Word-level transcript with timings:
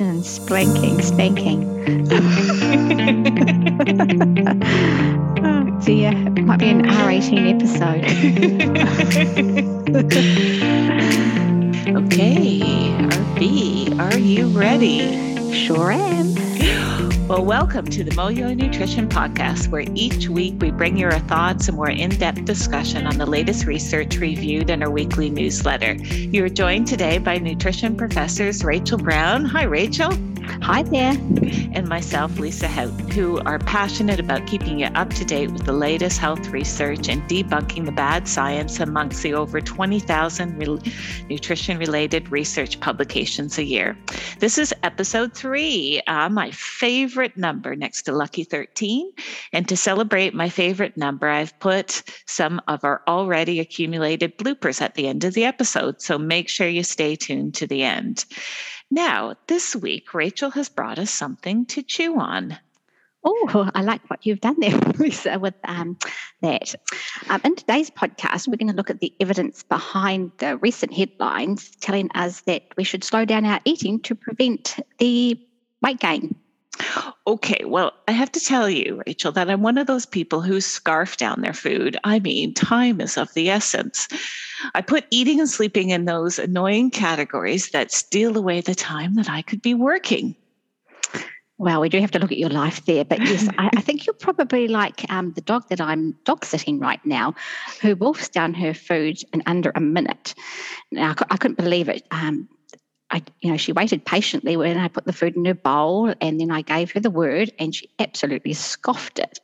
and 0.00 0.22
splanking, 0.22 1.02
spanking. 1.02 1.64
oh 5.44 5.80
dear, 5.84 6.12
it 6.12 6.44
might 6.44 6.58
be 6.58 6.68
an 6.68 6.84
R18 6.84 7.54
episode. 7.54 8.04
okay, 12.04 12.60
RB, 13.08 13.98
are 13.98 14.18
you 14.18 14.48
ready? 14.48 15.52
Sure 15.52 15.90
am. 15.90 16.47
Well, 17.28 17.44
welcome 17.44 17.84
to 17.84 18.02
the 18.02 18.10
Moyo 18.12 18.56
Nutrition 18.56 19.06
Podcast, 19.06 19.68
where 19.68 19.84
each 19.94 20.30
week 20.30 20.54
we 20.62 20.70
bring 20.70 20.96
your 20.96 21.12
thoughts 21.12 21.68
and 21.68 21.76
more 21.76 21.90
in 21.90 22.08
depth 22.08 22.46
discussion 22.46 23.06
on 23.06 23.18
the 23.18 23.26
latest 23.26 23.66
research 23.66 24.16
reviewed 24.16 24.70
in 24.70 24.82
our 24.82 24.88
weekly 24.88 25.28
newsletter. 25.28 25.92
You 25.92 26.46
are 26.46 26.48
joined 26.48 26.86
today 26.86 27.18
by 27.18 27.36
nutrition 27.36 27.98
professors 27.98 28.64
Rachel 28.64 28.96
Brown. 28.96 29.44
Hi, 29.44 29.64
Rachel. 29.64 30.10
Hi 30.62 30.82
there. 30.82 31.12
And 31.72 31.88
myself, 31.88 32.38
Lisa 32.38 32.68
Houghton, 32.68 33.10
who 33.10 33.38
are 33.40 33.58
passionate 33.58 34.18
about 34.18 34.46
keeping 34.46 34.80
you 34.80 34.86
up 34.86 35.10
to 35.10 35.24
date 35.24 35.50
with 35.50 35.64
the 35.64 35.72
latest 35.72 36.18
health 36.18 36.48
research 36.48 37.08
and 37.08 37.22
debunking 37.28 37.84
the 37.84 37.92
bad 37.92 38.26
science 38.26 38.80
amongst 38.80 39.22
the 39.22 39.34
over 39.34 39.60
20,000 39.60 40.58
re- 40.58 40.92
nutrition 41.28 41.78
related 41.78 42.30
research 42.32 42.80
publications 42.80 43.58
a 43.58 43.64
year. 43.64 43.96
This 44.38 44.58
is 44.58 44.74
episode 44.82 45.34
three, 45.34 46.00
uh, 46.06 46.28
my 46.28 46.50
favorite 46.50 47.36
number 47.36 47.76
next 47.76 48.02
to 48.02 48.12
Lucky 48.12 48.44
13. 48.44 49.12
And 49.52 49.68
to 49.68 49.76
celebrate 49.76 50.34
my 50.34 50.48
favorite 50.48 50.96
number, 50.96 51.28
I've 51.28 51.58
put 51.60 52.02
some 52.26 52.60
of 52.68 52.84
our 52.84 53.02
already 53.06 53.60
accumulated 53.60 54.38
bloopers 54.38 54.80
at 54.80 54.94
the 54.94 55.08
end 55.08 55.24
of 55.24 55.34
the 55.34 55.44
episode. 55.44 56.00
So 56.00 56.18
make 56.18 56.48
sure 56.48 56.68
you 56.68 56.82
stay 56.82 57.16
tuned 57.16 57.54
to 57.54 57.66
the 57.66 57.84
end. 57.84 58.24
Now, 58.90 59.34
this 59.46 59.76
week, 59.76 60.14
Rachel 60.14 60.50
has 60.50 60.68
brought 60.68 60.98
us 60.98 61.10
something 61.10 61.66
to 61.66 61.82
chew 61.82 62.18
on. 62.18 62.58
Oh, 63.24 63.70
I 63.74 63.82
like 63.82 64.08
what 64.08 64.24
you've 64.24 64.40
done 64.40 64.56
there, 64.58 64.78
Lisa, 64.98 65.38
with 65.38 65.54
um, 65.64 65.98
that. 66.40 66.74
Um, 67.28 67.40
in 67.44 67.56
today's 67.56 67.90
podcast, 67.90 68.48
we're 68.48 68.56
going 68.56 68.70
to 68.70 68.76
look 68.76 68.90
at 68.90 69.00
the 69.00 69.12
evidence 69.20 69.62
behind 69.62 70.32
the 70.38 70.56
recent 70.58 70.94
headlines 70.94 71.70
telling 71.80 72.10
us 72.14 72.40
that 72.42 72.62
we 72.76 72.84
should 72.84 73.04
slow 73.04 73.24
down 73.24 73.44
our 73.44 73.60
eating 73.64 74.00
to 74.00 74.14
prevent 74.14 74.76
the 74.98 75.38
weight 75.82 76.00
gain. 76.00 76.34
Okay, 77.26 77.64
well, 77.66 77.92
I 78.06 78.12
have 78.12 78.32
to 78.32 78.40
tell 78.40 78.70
you, 78.70 79.02
Rachel, 79.06 79.32
that 79.32 79.50
I'm 79.50 79.62
one 79.62 79.78
of 79.78 79.86
those 79.86 80.06
people 80.06 80.40
who 80.40 80.60
scarf 80.60 81.16
down 81.16 81.40
their 81.40 81.52
food. 81.52 81.96
I 82.04 82.20
mean, 82.20 82.54
time 82.54 83.00
is 83.00 83.16
of 83.16 83.32
the 83.34 83.50
essence. 83.50 84.08
I 84.74 84.80
put 84.80 85.06
eating 85.10 85.40
and 85.40 85.48
sleeping 85.48 85.90
in 85.90 86.04
those 86.04 86.38
annoying 86.38 86.90
categories 86.90 87.70
that 87.70 87.92
steal 87.92 88.36
away 88.36 88.60
the 88.60 88.74
time 88.74 89.14
that 89.14 89.28
I 89.28 89.42
could 89.42 89.60
be 89.60 89.74
working. 89.74 90.36
Well, 91.58 91.80
we 91.80 91.88
do 91.88 92.00
have 92.00 92.12
to 92.12 92.20
look 92.20 92.30
at 92.30 92.38
your 92.38 92.50
life 92.50 92.84
there, 92.86 93.04
but 93.04 93.20
yes, 93.20 93.48
I, 93.58 93.68
I 93.76 93.80
think 93.80 94.06
you're 94.06 94.14
probably 94.14 94.68
like 94.68 95.04
um, 95.10 95.32
the 95.32 95.40
dog 95.40 95.68
that 95.70 95.80
I'm 95.80 96.12
dog 96.24 96.44
sitting 96.44 96.78
right 96.78 97.04
now, 97.04 97.34
who 97.82 97.96
wolfs 97.96 98.28
down 98.28 98.54
her 98.54 98.72
food 98.72 99.18
in 99.32 99.42
under 99.44 99.72
a 99.74 99.80
minute. 99.80 100.34
Now, 100.92 101.16
I 101.30 101.36
couldn't 101.36 101.58
believe 101.58 101.88
it. 101.88 102.06
Um, 102.12 102.48
I, 103.10 103.22
you 103.40 103.50
know, 103.50 103.56
she 103.56 103.72
waited 103.72 104.04
patiently 104.04 104.56
when 104.56 104.76
I 104.76 104.88
put 104.88 105.06
the 105.06 105.12
food 105.12 105.34
in 105.34 105.44
her 105.46 105.54
bowl 105.54 106.12
and 106.20 106.38
then 106.38 106.50
I 106.50 106.60
gave 106.60 106.92
her 106.92 107.00
the 107.00 107.10
word 107.10 107.50
and 107.58 107.74
she 107.74 107.88
absolutely 107.98 108.52
scoffed 108.52 109.18
it. 109.18 109.40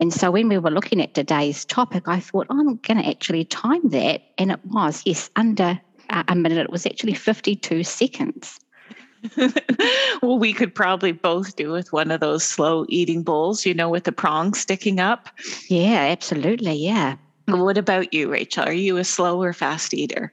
And 0.00 0.12
so 0.12 0.32
when 0.32 0.48
we 0.48 0.58
were 0.58 0.70
looking 0.70 1.00
at 1.00 1.14
today's 1.14 1.64
topic, 1.64 2.08
I 2.08 2.18
thought, 2.18 2.48
oh, 2.50 2.58
I'm 2.58 2.76
going 2.76 3.00
to 3.00 3.08
actually 3.08 3.44
time 3.44 3.88
that. 3.90 4.22
And 4.36 4.50
it 4.50 4.58
was, 4.66 5.02
yes, 5.04 5.30
under 5.36 5.80
uh, 6.10 6.24
a 6.26 6.34
minute. 6.34 6.58
It 6.58 6.70
was 6.70 6.86
actually 6.86 7.14
52 7.14 7.84
seconds. 7.84 8.58
well, 10.22 10.38
we 10.38 10.52
could 10.52 10.74
probably 10.74 11.12
both 11.12 11.56
do 11.56 11.70
with 11.70 11.92
one 11.92 12.10
of 12.10 12.20
those 12.20 12.44
slow 12.44 12.84
eating 12.88 13.22
bowls, 13.22 13.64
you 13.64 13.74
know, 13.74 13.88
with 13.88 14.04
the 14.04 14.12
prongs 14.12 14.58
sticking 14.58 15.00
up. 15.00 15.28
Yeah, 15.68 16.08
absolutely. 16.10 16.74
Yeah. 16.74 17.16
What 17.46 17.78
about 17.78 18.12
you, 18.12 18.30
Rachel? 18.30 18.64
Are 18.64 18.72
you 18.72 18.96
a 18.96 19.04
slow 19.04 19.40
or 19.40 19.52
fast 19.52 19.94
eater? 19.94 20.32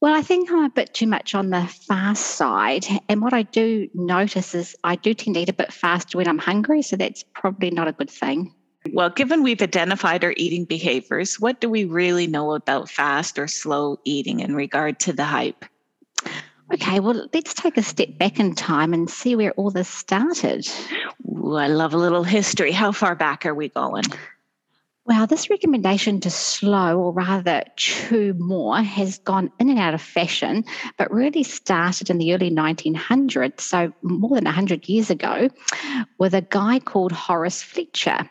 Well, 0.00 0.14
I 0.14 0.22
think 0.22 0.48
I'm 0.50 0.64
a 0.64 0.70
bit 0.70 0.94
too 0.94 1.08
much 1.08 1.34
on 1.34 1.50
the 1.50 1.66
fast 1.66 2.24
side. 2.36 2.86
And 3.08 3.20
what 3.20 3.34
I 3.34 3.42
do 3.42 3.88
notice 3.94 4.54
is 4.54 4.76
I 4.84 4.94
do 4.94 5.12
tend 5.12 5.34
to 5.34 5.40
eat 5.42 5.48
a 5.48 5.52
bit 5.52 5.72
faster 5.72 6.18
when 6.18 6.28
I'm 6.28 6.38
hungry. 6.38 6.82
So 6.82 6.94
that's 6.94 7.24
probably 7.34 7.70
not 7.70 7.88
a 7.88 7.92
good 7.92 8.10
thing. 8.10 8.54
Well, 8.92 9.10
given 9.10 9.42
we've 9.42 9.60
identified 9.60 10.22
our 10.22 10.34
eating 10.36 10.64
behaviors, 10.64 11.40
what 11.40 11.60
do 11.60 11.68
we 11.68 11.84
really 11.84 12.28
know 12.28 12.54
about 12.54 12.88
fast 12.88 13.38
or 13.38 13.48
slow 13.48 13.98
eating 14.04 14.38
in 14.38 14.54
regard 14.54 15.00
to 15.00 15.12
the 15.12 15.24
hype? 15.24 15.64
Okay, 16.72 17.00
well, 17.00 17.28
let's 17.34 17.54
take 17.54 17.76
a 17.76 17.82
step 17.82 18.16
back 18.18 18.38
in 18.38 18.54
time 18.54 18.94
and 18.94 19.10
see 19.10 19.34
where 19.34 19.52
all 19.52 19.70
this 19.70 19.88
started. 19.88 20.68
Ooh, 21.28 21.56
I 21.56 21.66
love 21.66 21.92
a 21.92 21.98
little 21.98 22.22
history. 22.22 22.70
How 22.72 22.92
far 22.92 23.14
back 23.16 23.44
are 23.46 23.54
we 23.54 23.68
going? 23.70 24.04
Well, 25.08 25.26
this 25.26 25.48
recommendation 25.48 26.20
to 26.20 26.30
slow 26.30 27.00
or 27.00 27.12
rather 27.12 27.64
chew 27.76 28.34
more 28.34 28.76
has 28.82 29.16
gone 29.20 29.50
in 29.58 29.70
and 29.70 29.78
out 29.78 29.94
of 29.94 30.02
fashion, 30.02 30.66
but 30.98 31.10
really 31.10 31.44
started 31.44 32.10
in 32.10 32.18
the 32.18 32.34
early 32.34 32.50
1900s, 32.50 33.62
so 33.62 33.90
more 34.02 34.34
than 34.34 34.44
100 34.44 34.86
years 34.86 35.08
ago, 35.08 35.48
with 36.18 36.34
a 36.34 36.42
guy 36.42 36.78
called 36.80 37.12
Horace 37.12 37.62
Fletcher, 37.62 38.28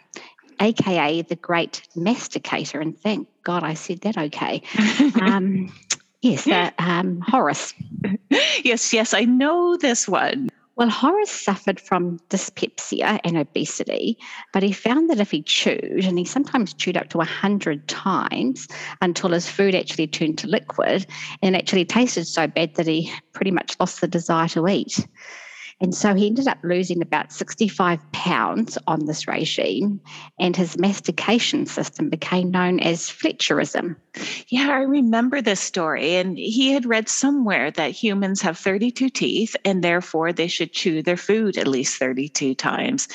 aka 0.60 1.24
the 1.24 1.36
Great 1.36 1.82
Masticator. 1.96 2.80
And 2.80 2.96
thank 2.96 3.28
God 3.42 3.64
I 3.64 3.74
said 3.74 4.02
that 4.02 4.16
okay. 4.16 4.62
Um, 5.20 5.74
yes, 6.22 6.48
uh, 6.48 6.70
um, 6.78 7.22
Horace. 7.22 7.74
Yes, 8.64 8.94
yes, 8.94 9.16
I 9.16 9.22
know 9.22 9.78
this 9.78 10.08
one. 10.08 10.50
Well, 10.78 10.92
Horace 10.92 11.32
suffered 11.32 11.80
from 11.80 12.20
dyspepsia 12.30 13.20
and 13.24 13.36
obesity, 13.36 14.20
but 14.54 14.62
he 14.62 14.72
found 14.72 15.10
that 15.10 15.20
if 15.20 15.32
he 15.32 15.42
chewed, 15.42 16.06
and 16.06 16.20
he 16.20 16.24
sometimes 16.24 16.76
chewed 16.76 16.96
up 16.96 17.10
to 17.10 17.18
100 17.18 17.88
times 17.88 18.68
until 19.02 19.32
his 19.32 19.50
food 19.50 19.74
actually 19.74 20.06
turned 20.06 20.38
to 20.38 20.48
liquid 20.48 21.08
and 21.42 21.56
actually 21.56 21.84
tasted 21.84 22.26
so 22.26 22.46
bad 22.46 22.76
that 22.76 22.86
he 22.86 23.12
pretty 23.34 23.50
much 23.50 23.76
lost 23.80 24.02
the 24.02 24.08
desire 24.08 24.48
to 24.50 24.68
eat. 24.68 25.08
And 25.80 25.94
so 25.94 26.16
he 26.16 26.28
ended 26.28 26.48
up 26.48 26.58
losing 26.64 27.04
about 27.04 27.32
65 27.32 28.12
pounds 28.12 28.80
on 28.88 29.06
this 29.06 29.28
regime, 29.28 30.02
and 30.40 30.56
his 30.56 30.78
mastication 30.78 31.68
system 31.68 32.10
became 32.10 32.50
known 32.50 32.80
as 32.80 33.02
Fletcherism. 33.02 33.96
Yeah, 34.48 34.70
I 34.72 34.82
remember 34.82 35.40
this 35.40 35.60
story. 35.60 36.16
And 36.16 36.36
he 36.36 36.72
had 36.72 36.88
read 36.88 37.08
somewhere 37.08 37.70
that 37.72 37.92
humans 37.92 38.42
have 38.42 38.58
32 38.58 39.10
teeth, 39.10 39.56
and 39.64 39.84
therefore 39.84 40.34
they 40.34 40.48
should 40.48 40.74
chew 40.74 41.04
their 41.04 41.18
food 41.18 41.58
at 41.58 41.68
least 41.68 42.00
32 42.00 42.56
times. 42.56 43.08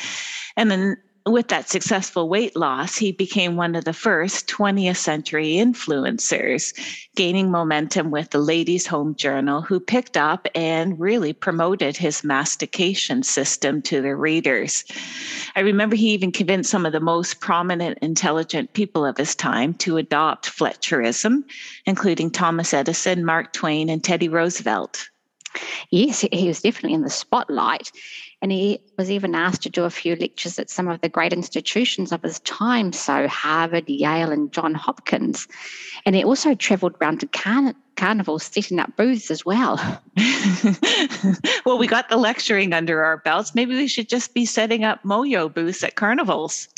And 0.56 0.70
then 0.70 0.96
with 1.26 1.48
that 1.48 1.68
successful 1.68 2.28
weight 2.28 2.56
loss, 2.56 2.96
he 2.96 3.12
became 3.12 3.56
one 3.56 3.74
of 3.74 3.84
the 3.84 3.92
first 3.92 4.48
20th 4.48 4.96
century 4.96 5.52
influencers, 5.52 6.74
gaining 7.14 7.50
momentum 7.50 8.10
with 8.10 8.30
the 8.30 8.38
Ladies' 8.38 8.86
Home 8.86 9.14
Journal, 9.14 9.62
who 9.62 9.78
picked 9.78 10.16
up 10.16 10.48
and 10.54 10.98
really 10.98 11.32
promoted 11.32 11.96
his 11.96 12.24
mastication 12.24 13.22
system 13.22 13.82
to 13.82 14.02
their 14.02 14.16
readers. 14.16 14.84
I 15.54 15.60
remember 15.60 15.94
he 15.94 16.10
even 16.10 16.32
convinced 16.32 16.70
some 16.70 16.86
of 16.86 16.92
the 16.92 17.00
most 17.00 17.40
prominent, 17.40 17.98
intelligent 18.02 18.72
people 18.72 19.06
of 19.06 19.16
his 19.16 19.34
time 19.34 19.74
to 19.74 19.98
adopt 19.98 20.50
Fletcherism, 20.50 21.44
including 21.86 22.30
Thomas 22.30 22.74
Edison, 22.74 23.24
Mark 23.24 23.52
Twain, 23.52 23.88
and 23.88 24.02
Teddy 24.02 24.28
Roosevelt. 24.28 25.08
Yes, 25.90 26.20
he 26.32 26.48
was 26.48 26.62
definitely 26.62 26.94
in 26.94 27.02
the 27.02 27.10
spotlight. 27.10 27.90
And 28.40 28.50
he 28.50 28.80
was 28.98 29.10
even 29.10 29.36
asked 29.36 29.62
to 29.62 29.70
do 29.70 29.84
a 29.84 29.90
few 29.90 30.16
lectures 30.16 30.58
at 30.58 30.68
some 30.68 30.88
of 30.88 31.00
the 31.00 31.08
great 31.08 31.32
institutions 31.32 32.10
of 32.10 32.22
his 32.22 32.40
time, 32.40 32.92
so 32.92 33.28
Harvard, 33.28 33.88
Yale, 33.88 34.32
and 34.32 34.52
John 34.52 34.74
Hopkins. 34.74 35.46
And 36.04 36.16
he 36.16 36.24
also 36.24 36.54
travelled 36.54 36.96
around 37.00 37.20
to 37.20 37.28
carn- 37.28 37.76
carnivals 37.96 38.44
setting 38.44 38.80
up 38.80 38.96
booths 38.96 39.30
as 39.30 39.44
well. 39.46 39.76
well, 41.64 41.78
we 41.78 41.86
got 41.86 42.08
the 42.08 42.16
lecturing 42.16 42.72
under 42.72 43.04
our 43.04 43.18
belts. 43.18 43.54
Maybe 43.54 43.76
we 43.76 43.86
should 43.86 44.08
just 44.08 44.34
be 44.34 44.44
setting 44.44 44.82
up 44.82 45.02
Moyo 45.04 45.52
booths 45.52 45.84
at 45.84 45.94
carnivals. 45.94 46.68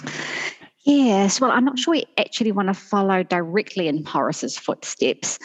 Yes, 0.85 1.41
well, 1.41 1.51
I'm 1.51 1.65
not 1.65 1.79
sure 1.79 1.93
we 1.93 2.05
actually 2.19 2.53
want 2.53 2.69
to 2.69 2.75
follow 2.75 3.23
directly 3.23 3.89
in 3.89 4.05
Horace's 4.05 4.59
footsteps. 4.59 5.39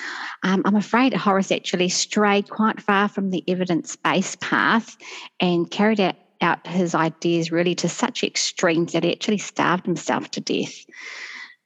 Um, 0.43 0.61
I'm 0.65 0.75
afraid 0.75 1.13
Horace 1.13 1.49
actually 1.49 1.87
strayed 1.87 2.49
quite 2.49 2.81
far 2.81 3.07
from 3.07 3.29
the 3.29 3.41
evidence 3.47 3.95
based 3.95 4.41
path 4.41 4.97
and 5.39 5.71
carried 5.71 6.01
out, 6.01 6.15
out 6.41 6.67
his 6.67 6.93
ideas 6.93 7.53
really 7.53 7.73
to 7.75 7.87
such 7.87 8.21
extremes 8.21 8.91
that 8.91 9.05
he 9.05 9.13
actually 9.13 9.37
starved 9.37 9.85
himself 9.85 10.29
to 10.31 10.41
death. 10.41 10.85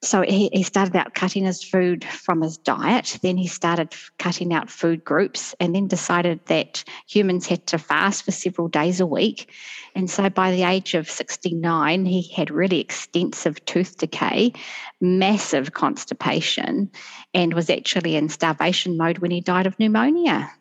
So 0.03 0.21
he, 0.21 0.50
he 0.51 0.63
started 0.63 0.95
out 0.95 1.15
cutting 1.15 1.45
his 1.45 1.63
food 1.63 2.03
from 2.03 2.41
his 2.41 2.57
diet. 2.57 3.17
Then 3.21 3.38
he 3.38 3.47
started 3.47 3.95
cutting 4.19 4.53
out 4.53 4.69
food 4.69 5.03
groups 5.03 5.55
and 5.59 5.73
then 5.73 5.88
decided 5.88 6.45
that 6.47 6.83
humans 7.07 7.47
had 7.47 7.65
to 7.67 7.77
fast 7.77 8.23
for 8.23 8.31
several 8.31 8.67
days 8.67 9.00
a 9.00 9.05
week. 9.05 9.51
And 9.95 10.09
so 10.09 10.29
by 10.29 10.51
the 10.51 10.63
age 10.63 10.94
of 10.94 11.09
69, 11.09 12.05
he 12.05 12.29
had 12.35 12.51
really 12.51 12.79
extensive 12.79 13.63
tooth 13.65 13.97
decay, 13.97 14.53
massive 15.00 15.73
constipation, 15.73 16.91
and 17.33 17.53
was 17.53 17.69
actually 17.69 18.15
in 18.15 18.27
starvation 18.27 18.97
mode 18.97 19.19
when 19.19 19.31
he 19.31 19.39
died 19.39 19.67
of 19.67 19.79
pneumonia. 19.79 20.51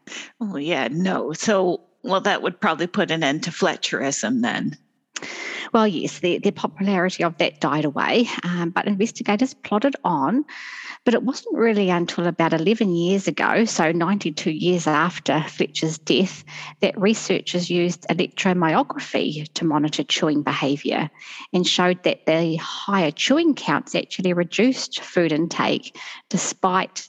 Oh, 0.40 0.56
yeah, 0.56 0.88
no. 0.90 1.32
So 1.32 1.82
well, 2.02 2.20
that 2.20 2.42
would 2.42 2.60
probably 2.60 2.86
put 2.86 3.10
an 3.10 3.22
end 3.22 3.44
to 3.44 3.50
Fletcherism 3.50 4.42
then. 4.42 4.76
Well, 5.72 5.88
yes, 5.88 6.18
the, 6.18 6.36
the 6.36 6.50
popularity 6.50 7.24
of 7.24 7.38
that 7.38 7.60
died 7.60 7.86
away, 7.86 8.28
um, 8.44 8.70
but 8.70 8.86
investigators 8.86 9.54
plodded 9.54 9.96
on. 10.04 10.44
But 11.06 11.14
it 11.14 11.22
wasn't 11.22 11.56
really 11.56 11.88
until 11.88 12.26
about 12.26 12.52
11 12.52 12.94
years 12.94 13.26
ago, 13.26 13.64
so 13.64 13.90
92 13.90 14.50
years 14.50 14.86
after 14.86 15.42
Fletcher's 15.48 15.96
death, 15.96 16.44
that 16.80 17.00
researchers 17.00 17.70
used 17.70 18.06
electromyography 18.08 19.50
to 19.54 19.64
monitor 19.64 20.04
chewing 20.04 20.42
behaviour 20.42 21.10
and 21.54 21.66
showed 21.66 22.02
that 22.02 22.26
the 22.26 22.56
higher 22.56 23.10
chewing 23.10 23.54
counts 23.54 23.94
actually 23.94 24.34
reduced 24.34 25.00
food 25.00 25.32
intake 25.32 25.98
despite 26.28 27.08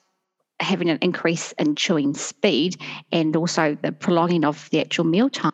having 0.62 0.90
an 0.90 1.00
increase 1.02 1.52
in 1.54 1.76
chewing 1.76 2.14
speed 2.14 2.78
and 3.12 3.36
also 3.36 3.78
the 3.82 3.92
prolonging 3.92 4.46
of 4.46 4.70
the 4.72 4.80
actual 4.80 5.04
meal 5.04 5.30
time. 5.30 5.52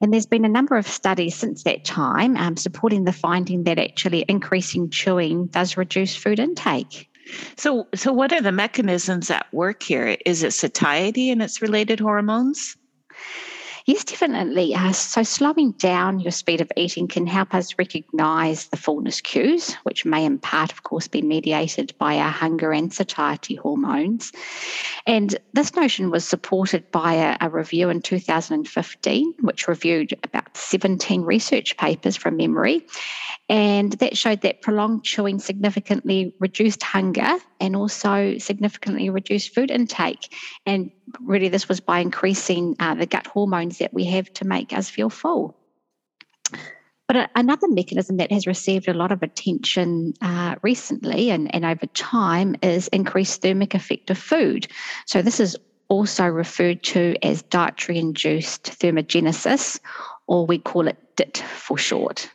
And 0.00 0.12
there's 0.12 0.26
been 0.26 0.44
a 0.44 0.48
number 0.48 0.76
of 0.76 0.86
studies 0.86 1.34
since 1.34 1.62
that 1.62 1.84
time 1.84 2.36
um, 2.36 2.56
supporting 2.56 3.04
the 3.04 3.12
finding 3.12 3.64
that 3.64 3.78
actually 3.78 4.24
increasing 4.28 4.90
chewing 4.90 5.46
does 5.46 5.76
reduce 5.76 6.14
food 6.14 6.38
intake. 6.38 7.08
So, 7.56 7.88
so 7.94 8.12
what 8.12 8.32
are 8.32 8.42
the 8.42 8.52
mechanisms 8.52 9.30
at 9.30 9.52
work 9.52 9.82
here? 9.82 10.16
Is 10.24 10.42
it 10.42 10.52
satiety 10.52 11.30
and 11.30 11.42
its 11.42 11.62
related 11.62 11.98
hormones? 11.98 12.76
Yes, 13.86 14.02
definitely. 14.02 14.74
Uh, 14.74 14.90
so, 14.90 15.22
slowing 15.22 15.70
down 15.70 16.18
your 16.18 16.32
speed 16.32 16.60
of 16.60 16.72
eating 16.76 17.06
can 17.06 17.24
help 17.24 17.54
us 17.54 17.78
recognize 17.78 18.66
the 18.66 18.76
fullness 18.76 19.20
cues, 19.20 19.74
which 19.84 20.04
may 20.04 20.24
in 20.24 20.40
part, 20.40 20.72
of 20.72 20.82
course, 20.82 21.06
be 21.06 21.22
mediated 21.22 21.94
by 21.96 22.16
our 22.16 22.30
hunger 22.30 22.72
and 22.72 22.92
satiety 22.92 23.54
hormones. 23.54 24.32
And 25.06 25.38
this 25.52 25.76
notion 25.76 26.10
was 26.10 26.26
supported 26.26 26.90
by 26.90 27.14
a, 27.14 27.36
a 27.40 27.48
review 27.48 27.88
in 27.88 28.02
2015, 28.02 29.34
which 29.42 29.68
reviewed 29.68 30.14
about 30.24 30.56
17 30.56 31.22
research 31.22 31.76
papers 31.76 32.16
from 32.16 32.36
memory. 32.36 32.84
And 33.48 33.92
that 33.92 34.18
showed 34.18 34.40
that 34.40 34.62
prolonged 34.62 35.04
chewing 35.04 35.38
significantly 35.38 36.34
reduced 36.40 36.82
hunger 36.82 37.36
and 37.60 37.76
also 37.76 38.36
significantly 38.38 39.10
reduced 39.10 39.54
food 39.54 39.70
intake. 39.70 40.34
And 40.66 40.90
really, 41.20 41.48
this 41.48 41.68
was 41.68 41.80
by 41.80 42.00
increasing 42.00 42.76
uh, 42.80 42.94
the 42.94 43.06
gut 43.06 43.26
hormones 43.26 43.78
that 43.78 43.94
we 43.94 44.04
have 44.04 44.32
to 44.34 44.46
make 44.46 44.72
us 44.72 44.90
feel 44.90 45.10
full. 45.10 45.56
But 47.08 47.30
another 47.36 47.68
mechanism 47.68 48.16
that 48.16 48.32
has 48.32 48.48
received 48.48 48.88
a 48.88 48.94
lot 48.94 49.12
of 49.12 49.22
attention 49.22 50.14
uh, 50.20 50.56
recently 50.62 51.30
and, 51.30 51.54
and 51.54 51.64
over 51.64 51.86
time 51.86 52.56
is 52.62 52.88
increased 52.88 53.42
thermic 53.42 53.74
effect 53.74 54.10
of 54.10 54.18
food. 54.18 54.66
So, 55.06 55.22
this 55.22 55.38
is 55.38 55.56
also 55.88 56.26
referred 56.26 56.82
to 56.82 57.14
as 57.22 57.42
dietary 57.42 57.98
induced 57.98 58.64
thermogenesis, 58.64 59.78
or 60.26 60.46
we 60.46 60.58
call 60.58 60.88
it 60.88 60.96
DIT 61.16 61.38
for 61.38 61.78
short. 61.78 62.28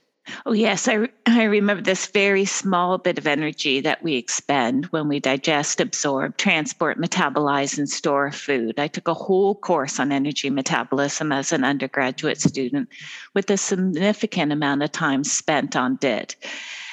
Oh, 0.46 0.54
yes. 0.54 0.88
I, 0.88 1.10
I 1.26 1.44
remember 1.44 1.82
this 1.82 2.06
very 2.08 2.46
small 2.46 2.98
bit 2.98 3.18
of 3.18 3.26
energy 3.26 3.82
that 3.82 4.04
we 4.04 4.16
expend 4.16 4.86
when 4.88 5.08
we 5.08 5.20
digest, 5.20 5.82
absorb, 5.82 6.38
transport, 6.38 7.00
metabolize, 7.00 7.78
and 7.78 7.90
store 7.90 8.32
food. 8.32 8.80
I 8.80 8.88
took 8.88 9.08
a 9.08 9.14
whole 9.14 9.56
course 9.56 10.00
on 10.00 10.12
energy 10.12 10.50
metabolism 10.50 11.32
as 11.32 11.52
an 11.52 11.64
undergraduate 11.64 12.40
student 12.40 12.90
with 13.34 13.50
a 13.50 13.58
significant 13.58 14.52
amount 14.52 14.84
of 14.84 14.92
time 14.92 15.24
spent 15.24 15.76
on 15.76 15.96
DIT. 15.96 16.36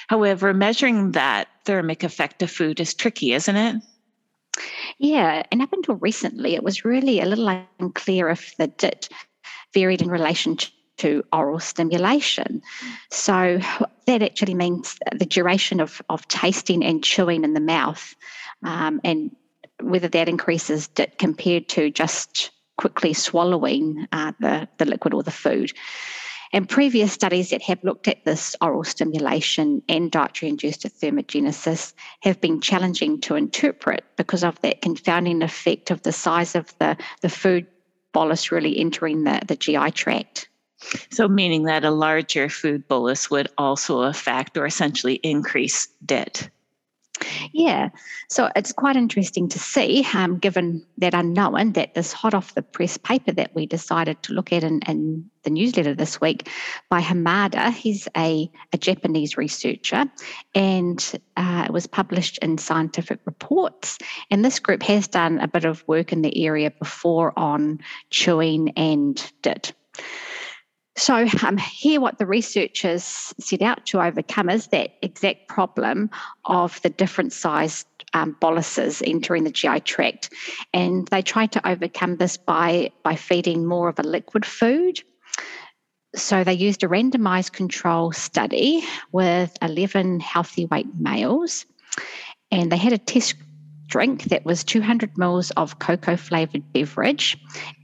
However, 0.09 0.55
measuring 0.55 1.13
that 1.13 1.49
thermic 1.65 2.03
effect 2.03 2.43
of 2.43 2.51
food 2.51 2.81
is 2.81 2.95
tricky, 2.95 3.35
isn't 3.35 3.57
it? 3.57 3.77
Yeah, 4.99 5.43
and 5.53 5.61
up 5.61 5.73
until 5.73 5.97
recently, 5.97 6.55
it 6.55 6.63
was 6.63 6.85
really 6.85 7.21
a 7.21 7.27
little 7.27 7.67
unclear 7.79 8.31
if 8.31 8.57
the 8.57 8.69
DIT 8.69 9.11
varied 9.75 10.03
in 10.03 10.09
relation 10.09 10.57
to 10.57 10.71
to 10.99 11.25
oral 11.33 11.61
stimulation. 11.61 12.63
So 13.11 13.61
that 14.07 14.23
actually 14.23 14.55
means 14.55 14.99
the 15.13 15.27
duration 15.27 15.81
of, 15.81 16.03
of 16.09 16.27
tasting 16.29 16.85
and 16.85 17.03
chewing 17.03 17.45
in 17.45 17.55
the 17.55 17.61
mouth, 17.61 18.15
um, 18.65 19.01
and 19.05 19.35
whether 19.81 20.09
that 20.09 20.29
increases 20.29 20.89
compared 21.19 21.69
to 21.69 21.91
just 21.91 22.51
quickly 22.77 23.13
swallowing 23.13 24.07
uh, 24.13 24.33
the, 24.41 24.69
the 24.79 24.85
liquid 24.85 25.15
or 25.15 25.23
the 25.23 25.31
food. 25.31 25.73
And 26.53 26.67
previous 26.69 27.13
studies 27.13 27.51
that 27.51 27.63
have 27.63 27.85
looked 27.85 28.09
at 28.09 28.25
this 28.25 28.57
oral 28.63 28.85
stimulation 28.85 29.83
and 29.89 30.11
dietary 30.11 30.49
induced 30.49 30.83
thermogenesis 30.83 31.93
have 32.23 32.41
been 32.41 32.61
challenging 32.61 33.21
to 33.23 33.35
interpret 33.35 34.05
because 34.17 34.43
of 34.43 34.59
that 34.63 34.81
confounding 34.81 35.43
effect 35.43 35.91
of 35.91 36.03
the 36.03 36.13
size 36.13 36.55
of 36.55 36.75
the, 36.79 36.97
the 37.21 37.29
food 37.29 37.67
bolus 38.13 38.51
really 38.51 38.79
entering 38.79 39.25
the, 39.25 39.41
the 39.47 39.57
GI 39.57 39.91
tract. 39.91 40.49
So, 41.11 41.29
meaning 41.29 41.65
that 41.65 41.85
a 41.85 41.91
larger 41.91 42.49
food 42.49 42.87
bolus 42.89 43.31
would 43.31 43.49
also 43.59 44.03
affect 44.03 44.57
or 44.57 44.67
essentially 44.67 45.15
increase 45.15 45.89
DIT. 46.05 46.51
Yeah, 47.53 47.89
so 48.29 48.51
it's 48.55 48.73
quite 48.73 48.97
interesting 48.97 49.49
to 49.49 49.59
see, 49.59 50.07
um, 50.15 50.39
given 50.39 50.85
that 50.99 51.15
unknown, 51.15 51.73
that 51.73 51.95
this 51.95 52.13
hot 52.13 52.35
off 52.35 52.55
the 52.55 52.63
press 52.63 52.97
paper 52.97 53.33
that 53.33 53.55
we 53.55 53.67
decided 53.67 54.23
to 54.25 54.33
look 54.33 54.53
at 54.53 54.63
in, 54.63 54.81
in 54.87 55.29
the 55.43 55.51
newsletter 55.51 55.95
this 55.95 56.21
week 56.21 56.49
by 56.89 57.01
Hamada, 57.01 57.73
he's 57.73 58.09
a, 58.17 58.51
a 58.73 58.79
Japanese 58.79 59.37
researcher, 59.37 60.05
and 60.55 61.21
uh, 61.37 61.65
it 61.67 61.73
was 61.73 61.87
published 61.87 62.39
in 62.39 62.59
Scientific 62.59 63.21
Reports. 63.25 63.99
And 64.31 64.45
this 64.45 64.59
group 64.59 64.83
has 64.85 65.09
done 65.09 65.39
a 65.41 65.49
bit 65.49 65.65
of 65.65 65.87
work 65.89 66.13
in 66.13 66.23
the 66.23 66.45
area 66.45 66.71
before 66.71 67.33
on 67.37 67.81
chewing 68.11 68.71
and 68.77 69.33
DIT. 69.43 69.73
So, 70.99 71.29
um, 71.47 71.57
here, 71.59 72.01
what 72.01 72.19
the 72.19 72.27
researchers 72.27 73.05
set 73.39 73.63
out 73.63 73.87
to 73.87 74.03
overcome 74.03 74.51
is 74.51 74.67
that 74.69 74.95
exact 75.01 75.47
problem 75.47 76.11
of 76.45 76.83
the 76.83 76.91
different 76.91 77.33
sized 77.33 77.87
um, 78.15 78.37
boluses 78.41 79.01
entering 79.07 79.45
the 79.45 79.53
GI 79.53 79.81
tract. 79.81 80.35
And 80.75 81.07
they 81.09 81.23
tried 81.23 81.53
to 81.53 81.69
overcome 81.69 82.17
this 82.17 82.37
by, 82.37 82.91
by 83.05 83.15
feeding 83.15 83.65
more 83.65 83.89
of 83.89 84.01
a 84.01 84.03
liquid 84.03 84.45
food. 84.45 85.01
So, 86.17 86.43
they 86.43 86.55
used 86.55 86.83
a 86.83 86.89
randomized 86.89 87.53
control 87.53 88.11
study 88.11 88.83
with 89.13 89.57
11 89.63 90.19
healthy 90.19 90.67
weight 90.67 90.93
males. 90.99 91.65
And 92.51 92.73
they 92.73 92.77
had 92.77 92.93
a 92.93 92.99
test 92.99 93.37
drink 93.89 94.25
that 94.25 94.45
was 94.45 94.63
200 94.63 95.19
mils 95.19 95.51
of 95.53 95.79
cocoa 95.79 96.17
flavored 96.17 96.73
beverage, 96.73 97.37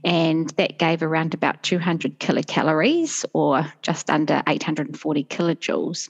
and 0.05 0.51
that 0.51 0.79
gave 0.79 1.03
around 1.03 1.35
about 1.35 1.63
200 1.63 2.21
kilocalories 2.21 3.25
or 3.33 3.67
just 3.83 4.11
under 4.11 4.43
840 4.47 5.25
kilojoules. 5.25 6.09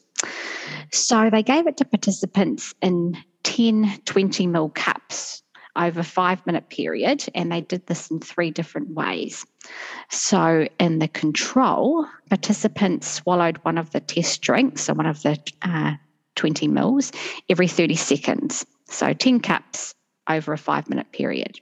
So 0.93 1.31
they 1.31 1.43
gave 1.43 1.67
it 1.67 1.79
to 1.79 1.85
participants 1.85 2.75
in 2.83 3.17
10 3.45 4.01
20 4.05 4.47
mil 4.47 4.71
cups 4.71 5.43
over 5.77 6.01
a 6.01 6.05
five 6.05 6.45
minute 6.47 6.69
period, 6.69 7.25
and 7.35 7.51
they 7.51 7.61
did 7.61 7.87
this 7.87 8.11
in 8.11 8.21
three 8.21 8.51
different 8.51 8.91
ways. 8.91 9.45
So, 10.11 10.69
in 10.79 10.99
the 10.99 11.09
control, 11.09 12.07
participants 12.29 13.11
swallowed 13.11 13.59
one 13.63 13.79
of 13.79 13.91
the 13.91 14.01
test 14.01 14.41
drinks, 14.41 14.83
so 14.83 14.95
one 14.95 15.07
of 15.07 15.23
the 15.23 15.39
uh, 15.63 15.95
20 16.37 16.69
mils, 16.69 17.13
every 17.49 17.69
30 17.69 17.97
seconds. 17.97 18.65
So 18.87 19.13
10 19.13 19.41
cups 19.41 19.95
over 20.29 20.53
a 20.53 20.59
five 20.59 20.89
minute 20.89 21.13
period. 21.13 21.61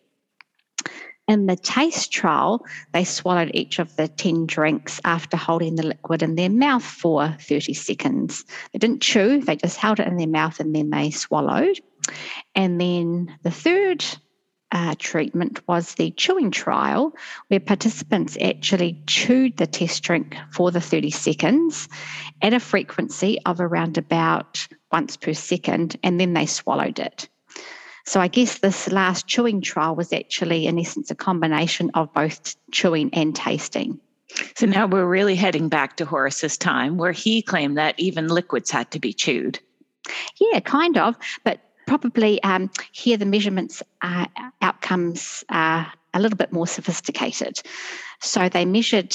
In 1.28 1.46
the 1.46 1.56
taste 1.56 2.12
trial, 2.12 2.64
they 2.92 3.04
swallowed 3.04 3.52
each 3.54 3.78
of 3.78 3.94
the 3.96 4.08
10 4.08 4.46
drinks 4.46 5.00
after 5.04 5.36
holding 5.36 5.76
the 5.76 5.86
liquid 5.86 6.22
in 6.22 6.34
their 6.34 6.50
mouth 6.50 6.82
for 6.82 7.36
30 7.40 7.74
seconds. 7.74 8.44
They 8.72 8.78
didn't 8.78 9.02
chew, 9.02 9.40
they 9.40 9.56
just 9.56 9.76
held 9.76 10.00
it 10.00 10.08
in 10.08 10.16
their 10.16 10.26
mouth 10.26 10.58
and 10.58 10.74
then 10.74 10.90
they 10.90 11.10
swallowed. 11.10 11.78
And 12.54 12.80
then 12.80 13.36
the 13.44 13.52
third 13.52 14.04
uh, 14.72 14.94
treatment 14.98 15.60
was 15.68 15.94
the 15.94 16.10
chewing 16.12 16.50
trial, 16.50 17.14
where 17.48 17.60
participants 17.60 18.36
actually 18.42 19.00
chewed 19.06 19.56
the 19.58 19.66
test 19.66 20.02
drink 20.02 20.36
for 20.50 20.70
the 20.70 20.80
30 20.80 21.10
seconds 21.10 21.88
at 22.40 22.54
a 22.54 22.60
frequency 22.60 23.38
of 23.44 23.60
around 23.60 23.98
about 23.98 24.66
once 24.92 25.16
per 25.16 25.32
second, 25.32 25.96
and 26.02 26.20
then 26.20 26.34
they 26.34 26.46
swallowed 26.46 26.98
it. 26.98 27.28
So 28.04 28.20
I 28.20 28.28
guess 28.28 28.58
this 28.58 28.90
last 28.90 29.26
chewing 29.26 29.60
trial 29.60 29.94
was 29.94 30.12
actually, 30.12 30.66
in 30.66 30.78
essence, 30.78 31.10
a 31.10 31.14
combination 31.14 31.90
of 31.94 32.12
both 32.12 32.56
chewing 32.72 33.10
and 33.12 33.34
tasting. 33.34 34.00
So 34.56 34.66
now 34.66 34.86
we're 34.86 35.06
really 35.06 35.34
heading 35.36 35.68
back 35.68 35.96
to 35.98 36.04
Horace's 36.04 36.56
time, 36.56 36.96
where 36.96 37.12
he 37.12 37.42
claimed 37.42 37.76
that 37.78 37.98
even 37.98 38.28
liquids 38.28 38.70
had 38.70 38.90
to 38.90 38.98
be 38.98 39.12
chewed. 39.12 39.58
Yeah, 40.40 40.60
kind 40.60 40.96
of. 40.98 41.16
But 41.44 41.60
probably 41.86 42.42
um, 42.42 42.70
here 42.92 43.16
the 43.16 43.26
measurements 43.26 43.82
uh, 44.00 44.26
outcomes 44.62 45.44
are 45.50 45.92
a 46.14 46.20
little 46.20 46.36
bit 46.36 46.52
more 46.52 46.66
sophisticated. 46.66 47.60
So 48.20 48.48
they 48.48 48.64
measured 48.64 49.14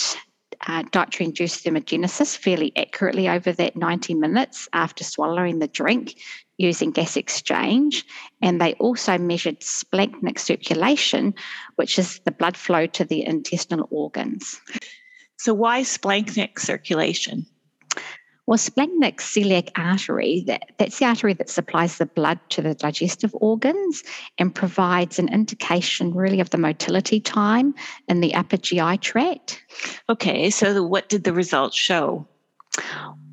uh, 0.65 0.83
dietary 0.91 1.25
induced 1.25 1.63
thermogenesis 1.63 2.35
fairly 2.37 2.71
accurately 2.75 3.29
over 3.29 3.51
that 3.53 3.75
90 3.75 4.13
minutes 4.15 4.67
after 4.73 5.03
swallowing 5.03 5.59
the 5.59 5.67
drink 5.67 6.15
using 6.57 6.91
gas 6.91 7.17
exchange. 7.17 8.05
And 8.41 8.59
they 8.59 8.73
also 8.73 9.17
measured 9.17 9.59
splanchnic 9.59 10.39
circulation, 10.39 11.33
which 11.75 11.99
is 11.99 12.19
the 12.25 12.31
blood 12.31 12.57
flow 12.57 12.87
to 12.87 13.05
the 13.05 13.25
intestinal 13.25 13.87
organs. 13.91 14.59
So, 15.37 15.53
why 15.53 15.81
splanchnic 15.81 16.59
circulation? 16.59 17.45
Well, 18.48 18.58
splenic 18.58 19.18
celiac 19.18 19.72
artery, 19.75 20.46
that, 20.48 20.72
that's 20.77 21.00
the 21.00 21.06
artery 21.06 21.34
that 21.34 21.50
supplies 21.50 21.98
the 21.98 22.06
blood 22.06 22.39
to 22.50 22.62
the 22.62 22.74
digestive 22.74 23.36
organs 23.36 24.04
and 24.38 24.56
provides 24.56 25.20
an 25.20 25.27
indication 25.27 26.13
really 26.13 26.39
of 26.39 26.50
the 26.51 26.58
motility 26.58 27.20
time 27.20 27.75
in 28.08 28.22
the 28.22 28.34
upper 28.34 28.56
GI 28.56 29.00
tract. 29.00 29.62
Okay, 30.10 30.50
so 30.50 30.82
what 30.84 31.10
did 31.10 31.25
the 31.25 31.34
results 31.34 31.75
show? 31.77 32.25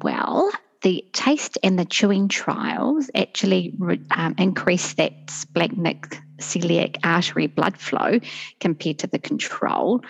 Well, 0.02 0.50
the 0.82 1.04
taste 1.12 1.58
and 1.62 1.78
the 1.78 1.84
chewing 1.84 2.26
trials 2.28 3.08
actually 3.14 3.72
um, 4.10 4.34
increased 4.36 4.96
that 4.96 5.12
splenic 5.30 6.18
celiac 6.38 6.96
artery 7.04 7.46
blood 7.46 7.78
flow 7.78 8.18
compared 8.58 8.98
to 8.98 9.06
the 9.06 9.20
control. 9.20 10.00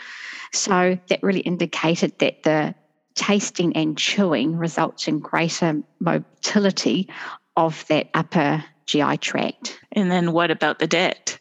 So 0.55 0.99
that 1.09 1.23
really 1.23 1.41
indicated 1.41 2.19
that 2.21 2.43
the 2.43 2.75
tasting 3.15 3.77
and 3.77 3.97
chewing 3.97 4.57
results 4.57 5.09
in 5.09 5.19
greater 5.21 5.83
motility 6.01 7.09
of 7.57 7.85
that 7.89 8.11
upper 8.15 8.65
GI 8.87 9.19
tract. 9.19 9.79
And 9.93 10.11
then 10.11 10.33
what 10.33 10.51
about 10.51 10.79
the 10.79 10.87
DIT? 10.87 11.39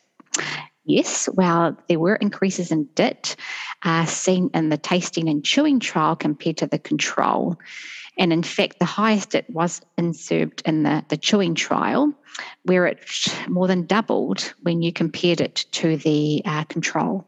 Yes, 0.86 1.30
well, 1.34 1.78
there 1.88 2.00
were 2.00 2.16
increases 2.16 2.72
in 2.72 2.86
DIT 2.96 3.36
uh, 3.84 4.06
seen 4.06 4.50
in 4.54 4.70
the 4.70 4.78
tasting 4.78 5.30
and 5.30 5.44
chewing 5.44 5.80
trial 5.80 6.16
compared 6.16 6.58
to 6.58 6.68
the 6.68 6.80
control. 6.80 7.58
And 8.18 8.32
in 8.32 8.44
fact, 8.44 8.80
the 8.80 8.86
highest 8.86 9.34
it 9.34 9.50
was 9.50 9.82
observed 9.98 10.62
in 10.66 10.84
the, 10.84 11.04
the 11.08 11.18
chewing 11.18 11.56
trial, 11.56 12.14
where 12.64 12.86
it 12.86 13.00
more 13.48 13.68
than 13.68 13.86
doubled 13.86 14.54
when 14.62 14.82
you 14.82 14.92
compared 14.92 15.42
it 15.42 15.66
to 15.72 15.98
the 15.98 16.42
uh, 16.46 16.64
control. 16.66 17.26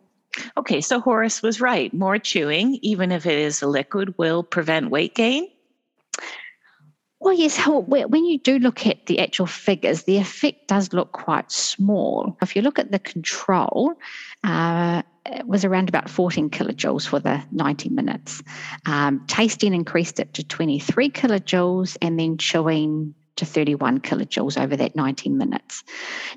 Okay, 0.57 0.81
so 0.81 0.99
Horace 0.99 1.41
was 1.41 1.61
right. 1.61 1.93
More 1.93 2.17
chewing, 2.17 2.79
even 2.81 3.11
if 3.11 3.25
it 3.25 3.37
is 3.37 3.61
a 3.61 3.67
liquid, 3.67 4.17
will 4.17 4.43
prevent 4.43 4.89
weight 4.89 5.15
gain. 5.15 5.47
Well, 7.19 7.33
yes. 7.33 7.57
When 7.65 8.25
you 8.25 8.37
do 8.37 8.59
look 8.59 8.85
at 8.85 9.07
the 9.07 9.19
actual 9.19 9.47
figures, 9.47 10.03
the 10.03 10.17
effect 10.17 10.67
does 10.67 10.93
look 10.93 11.11
quite 11.11 11.51
small. 11.51 12.37
If 12.41 12.55
you 12.55 12.61
look 12.61 12.77
at 12.77 12.91
the 12.91 12.99
control, 12.99 13.93
uh, 14.43 15.01
it 15.25 15.47
was 15.47 15.65
around 15.65 15.89
about 15.89 16.09
14 16.09 16.49
kilojoules 16.51 17.07
for 17.07 17.19
the 17.19 17.41
90 17.51 17.89
minutes. 17.89 18.43
Um, 18.85 19.25
tasting 19.27 19.73
increased 19.73 20.19
it 20.19 20.35
to 20.35 20.43
23 20.43 21.09
kilojoules, 21.09 21.97
and 22.01 22.19
then 22.19 22.37
chewing 22.37 23.15
to 23.37 23.45
31 23.45 23.99
kilojoules 23.99 24.61
over 24.61 24.75
that 24.75 24.95
19 24.95 25.37
minutes. 25.37 25.83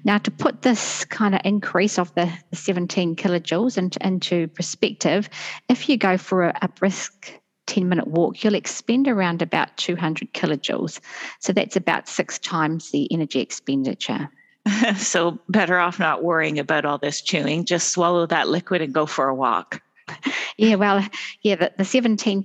Now, 0.04 0.18
to 0.18 0.30
put 0.30 0.62
this 0.62 1.04
kind 1.04 1.34
of 1.34 1.40
increase 1.44 1.98
of 1.98 2.14
the 2.14 2.30
17 2.52 3.16
kilojoules 3.16 3.78
into, 3.78 4.04
into 4.06 4.48
perspective, 4.48 5.28
if 5.68 5.88
you 5.88 5.96
go 5.96 6.16
for 6.16 6.44
a, 6.44 6.58
a 6.62 6.68
brisk 6.68 7.32
10 7.66 7.88
minute 7.88 8.08
walk, 8.08 8.42
you'll 8.42 8.54
expend 8.54 9.06
around 9.06 9.42
about 9.42 9.76
200 9.76 10.32
kilojoules. 10.32 11.00
So 11.40 11.52
that's 11.52 11.76
about 11.76 12.08
six 12.08 12.38
times 12.38 12.90
the 12.90 13.10
energy 13.12 13.40
expenditure. 13.40 14.30
so, 14.96 15.38
better 15.48 15.78
off 15.78 15.98
not 15.98 16.24
worrying 16.24 16.58
about 16.58 16.84
all 16.84 16.98
this 16.98 17.20
chewing, 17.22 17.64
just 17.64 17.88
swallow 17.88 18.26
that 18.26 18.48
liquid 18.48 18.82
and 18.82 18.92
go 18.92 19.06
for 19.06 19.28
a 19.28 19.34
walk. 19.34 19.80
Yeah, 20.60 20.74
well, 20.74 21.06
yeah, 21.42 21.54
the, 21.54 21.72
the 21.78 21.84
17 21.84 22.44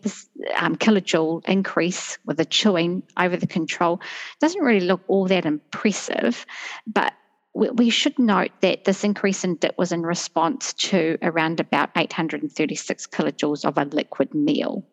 um, 0.58 0.75
kilojoule 0.75 1.43
increase 1.46 2.20
with 2.25 2.38
the 2.38 2.46
chewing 2.46 3.01
over 3.17 3.36
the 3.36 3.48
control 3.48 4.01
doesn't 4.39 4.62
really 4.62 4.86
look 4.86 5.01
all 5.08 5.25
that 5.29 5.48
impressive, 5.48 6.46
but 6.86 7.13
we, 7.55 7.89
should 7.89 8.17
note 8.17 8.51
that 8.62 8.86
this 8.86 9.03
increase 9.03 9.43
in 9.43 9.55
DIT 9.55 9.75
was 9.77 9.91
in 9.91 10.03
response 10.03 10.74
to 10.74 11.17
around 11.22 11.60
about 11.60 11.89
836 11.96 13.08
kilojoules 13.08 13.65
of 13.65 13.77
a 13.77 13.86
liquid 13.86 14.34
meal. 14.34 14.84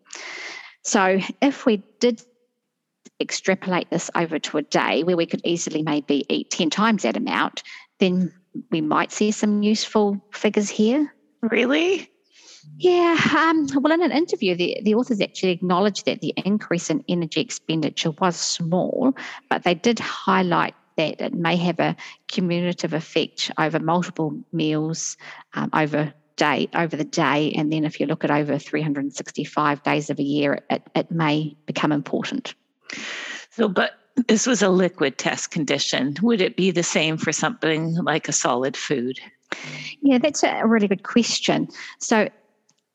So 0.82 1.20
if 1.40 1.66
we 1.66 1.82
did 2.00 2.22
extrapolate 3.20 3.90
this 3.90 4.10
over 4.14 4.38
to 4.38 4.58
a 4.58 4.62
day 4.62 5.02
where 5.04 5.16
we 5.16 5.26
could 5.26 5.42
easily 5.44 5.82
maybe 5.82 6.24
eat 6.28 6.50
10 6.50 6.70
times 6.70 7.02
that 7.02 7.16
amount, 7.16 7.62
then 7.98 8.32
we 8.70 8.80
might 8.80 9.12
see 9.12 9.30
some 9.30 9.62
useful 9.62 10.22
figures 10.32 10.68
here. 10.68 11.14
Really? 11.42 12.10
Yeah, 12.79 13.17
um, 13.37 13.69
well, 13.83 13.93
in 13.93 14.02
an 14.02 14.12
interview, 14.12 14.55
the, 14.55 14.81
the 14.83 14.95
authors 14.95 15.21
actually 15.21 15.50
acknowledged 15.50 16.07
that 16.07 16.21
the 16.21 16.35
increase 16.45 16.90
in 16.90 17.05
energy 17.09 17.40
expenditure 17.40 18.11
was 18.12 18.37
small, 18.37 19.14
but 19.49 19.64
they 19.64 19.75
did 19.75 19.99
highlight 19.99 20.75
that 20.97 21.21
it 21.21 21.35
may 21.35 21.57
have 21.57 21.81
a 21.81 21.97
cumulative 22.29 22.93
effect 22.93 23.50
over 23.59 23.79
multiple 23.79 24.38
meals 24.52 25.17
um, 25.55 25.71
over 25.73 26.12
day 26.37 26.69
over 26.75 26.97
the 26.97 27.05
day, 27.05 27.52
and 27.52 27.71
then 27.71 27.85
if 27.85 28.00
you 28.00 28.07
look 28.07 28.25
at 28.25 28.31
over 28.31 28.59
365 28.59 29.83
days 29.83 30.09
of 30.09 30.19
a 30.19 30.23
year, 30.23 30.64
it, 30.71 30.83
it 30.95 31.11
may 31.11 31.55
become 31.67 31.93
important. 31.93 32.55
So, 33.50 33.69
but 33.69 33.93
this 34.26 34.47
was 34.47 34.62
a 34.62 34.71
liquid 34.71 35.19
test 35.19 35.50
condition. 35.50 36.17
Would 36.23 36.40
it 36.40 36.57
be 36.57 36.71
the 36.71 36.83
same 36.83 37.19
for 37.19 37.33
something 37.33 37.95
like 37.97 38.29
a 38.29 38.33
solid 38.33 38.76
food? 38.76 39.21
Yeah, 40.00 40.19
that's 40.19 40.43
a 40.43 40.62
really 40.64 40.88
good 40.88 41.02
question. 41.02 41.69
So, 41.99 42.29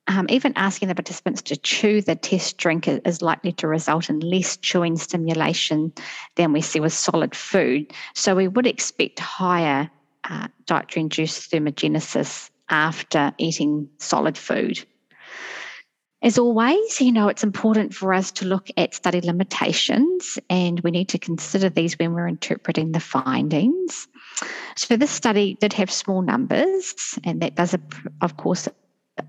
um, 0.07 0.27
even 0.29 0.53
asking 0.55 0.87
the 0.87 0.95
participants 0.95 1.41
to 1.43 1.57
chew 1.57 2.01
the 2.01 2.15
test 2.15 2.57
drink 2.57 2.87
is 2.87 3.21
likely 3.21 3.51
to 3.53 3.67
result 3.67 4.09
in 4.09 4.19
less 4.19 4.57
chewing 4.57 4.97
stimulation 4.97 5.91
than 6.35 6.53
we 6.53 6.61
see 6.61 6.79
with 6.79 6.93
solid 6.93 7.35
food. 7.35 7.91
So 8.13 8.35
we 8.35 8.47
would 8.47 8.67
expect 8.67 9.19
higher 9.19 9.89
uh, 10.29 10.47
dietary 10.65 11.01
induced 11.01 11.51
thermogenesis 11.51 12.49
after 12.69 13.33
eating 13.37 13.89
solid 13.97 14.37
food. 14.37 14.85
As 16.21 16.39
always, 16.39 17.01
you 17.01 17.11
know, 17.11 17.27
it's 17.27 17.43
important 17.43 17.93
for 17.93 18.13
us 18.13 18.31
to 18.33 18.45
look 18.45 18.69
at 18.77 18.95
study 18.95 19.21
limitations 19.21 20.39
and 20.49 20.79
we 20.79 20.89
need 20.89 21.09
to 21.09 21.19
consider 21.19 21.69
these 21.69 21.99
when 21.99 22.13
we're 22.13 22.27
interpreting 22.27 22.93
the 22.93 22.99
findings. 22.99 24.07
So, 24.75 24.97
this 24.97 25.11
study 25.11 25.55
did 25.61 25.71
have 25.73 25.91
small 25.91 26.21
numbers, 26.21 27.17
and 27.23 27.41
that 27.41 27.55
does, 27.55 27.75
of 28.21 28.37
course, 28.37 28.67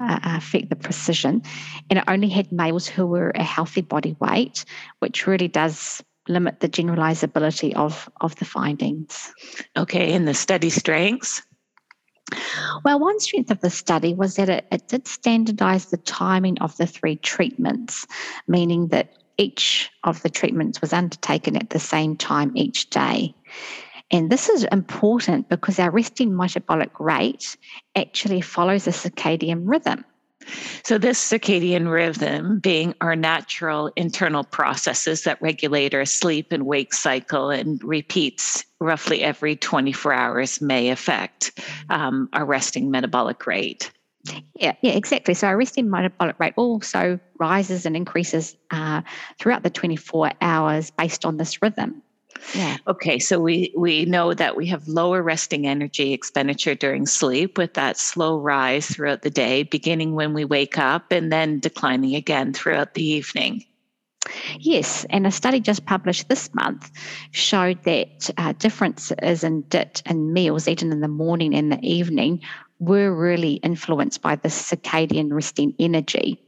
uh, 0.00 0.18
affect 0.24 0.70
the 0.70 0.76
precision. 0.76 1.42
And 1.90 1.98
it 1.98 2.04
only 2.08 2.28
had 2.28 2.52
males 2.52 2.86
who 2.86 3.06
were 3.06 3.30
a 3.34 3.42
healthy 3.42 3.82
body 3.82 4.16
weight, 4.20 4.64
which 4.98 5.26
really 5.26 5.48
does 5.48 6.02
limit 6.28 6.60
the 6.60 6.68
generalizability 6.68 7.74
of, 7.74 8.08
of 8.20 8.34
the 8.36 8.44
findings. 8.44 9.32
Okay, 9.76 10.12
and 10.12 10.26
the 10.26 10.34
study 10.34 10.70
strengths? 10.70 11.42
Well, 12.84 12.98
one 12.98 13.20
strength 13.20 13.50
of 13.50 13.60
the 13.60 13.70
study 13.70 14.14
was 14.14 14.34
that 14.34 14.48
it, 14.48 14.66
it 14.72 14.88
did 14.88 15.06
standardize 15.06 15.86
the 15.86 15.96
timing 15.98 16.58
of 16.58 16.76
the 16.76 16.86
three 16.86 17.16
treatments, 17.16 18.06
meaning 18.48 18.88
that 18.88 19.12
each 19.38 19.90
of 20.02 20.22
the 20.22 20.30
treatments 20.30 20.80
was 20.80 20.92
undertaken 20.92 21.56
at 21.56 21.70
the 21.70 21.78
same 21.78 22.16
time 22.16 22.52
each 22.56 22.90
day. 22.90 23.34
And 24.10 24.30
this 24.30 24.48
is 24.48 24.64
important 24.64 25.48
because 25.48 25.78
our 25.78 25.90
resting 25.90 26.36
metabolic 26.36 27.00
rate 27.00 27.56
actually 27.96 28.40
follows 28.40 28.86
a 28.86 28.90
circadian 28.90 29.62
rhythm. 29.64 30.04
So, 30.84 30.96
this 30.96 31.18
circadian 31.18 31.90
rhythm 31.90 32.60
being 32.60 32.94
our 33.00 33.16
natural 33.16 33.90
internal 33.96 34.44
processes 34.44 35.24
that 35.24 35.42
regulate 35.42 35.92
our 35.92 36.04
sleep 36.04 36.52
and 36.52 36.66
wake 36.66 36.94
cycle 36.94 37.50
and 37.50 37.82
repeats 37.82 38.64
roughly 38.80 39.22
every 39.22 39.56
24 39.56 40.12
hours 40.12 40.60
may 40.60 40.90
affect 40.90 41.58
um, 41.90 42.28
our 42.32 42.44
resting 42.44 42.92
metabolic 42.92 43.44
rate. 43.44 43.90
Yeah, 44.54 44.74
yeah, 44.82 44.92
exactly. 44.92 45.34
So 45.34 45.48
our 45.48 45.56
resting 45.56 45.90
metabolic 45.90 46.38
rate 46.38 46.54
also 46.56 47.18
rises 47.38 47.86
and 47.86 47.96
increases 47.96 48.56
uh, 48.70 49.02
throughout 49.38 49.62
the 49.62 49.70
24 49.70 50.32
hours 50.40 50.90
based 50.90 51.24
on 51.24 51.36
this 51.36 51.60
rhythm. 51.62 52.02
Yeah. 52.54 52.76
Okay. 52.86 53.18
So 53.18 53.38
we 53.38 53.72
we 53.76 54.04
know 54.04 54.34
that 54.34 54.56
we 54.56 54.66
have 54.66 54.88
lower 54.88 55.22
resting 55.22 55.66
energy 55.66 56.12
expenditure 56.12 56.74
during 56.74 57.06
sleep 57.06 57.58
with 57.58 57.74
that 57.74 57.96
slow 57.98 58.38
rise 58.38 58.88
throughout 58.88 59.22
the 59.22 59.30
day, 59.30 59.62
beginning 59.62 60.14
when 60.14 60.34
we 60.34 60.44
wake 60.44 60.78
up 60.78 61.12
and 61.12 61.32
then 61.32 61.60
declining 61.60 62.14
again 62.14 62.52
throughout 62.52 62.94
the 62.94 63.04
evening. 63.04 63.64
Yes, 64.58 65.06
and 65.10 65.26
a 65.26 65.30
study 65.30 65.60
just 65.60 65.86
published 65.86 66.28
this 66.28 66.52
month 66.54 66.90
showed 67.30 67.82
that 67.84 68.30
uh, 68.38 68.52
differences 68.58 69.44
in 69.44 69.62
DIT 69.62 70.02
and 70.06 70.32
meals 70.32 70.66
eaten 70.66 70.92
in 70.92 71.00
the 71.00 71.08
morning 71.08 71.54
and 71.54 71.70
the 71.70 71.78
evening 71.82 72.40
were 72.78 73.14
really 73.14 73.54
influenced 73.54 74.22
by 74.22 74.36
the 74.36 74.48
circadian 74.48 75.32
resting 75.32 75.74
energy. 75.78 76.40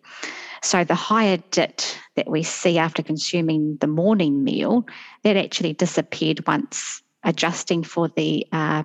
So 0.63 0.85
the 0.85 0.95
higher 0.95 1.39
DIT 1.51 1.99
that 2.17 2.29
we 2.29 2.43
see 2.43 2.79
after 2.79 3.03
consuming 3.03 3.79
the 3.81 3.87
morning 3.87 4.45
meal, 4.45 4.87
that 5.23 5.37
actually 5.37 5.73
disappeared 5.75 6.47
once 6.47 7.03
adjusting 7.25 7.83
for 7.85 8.09
the 8.09 8.47
uh, 8.53 8.85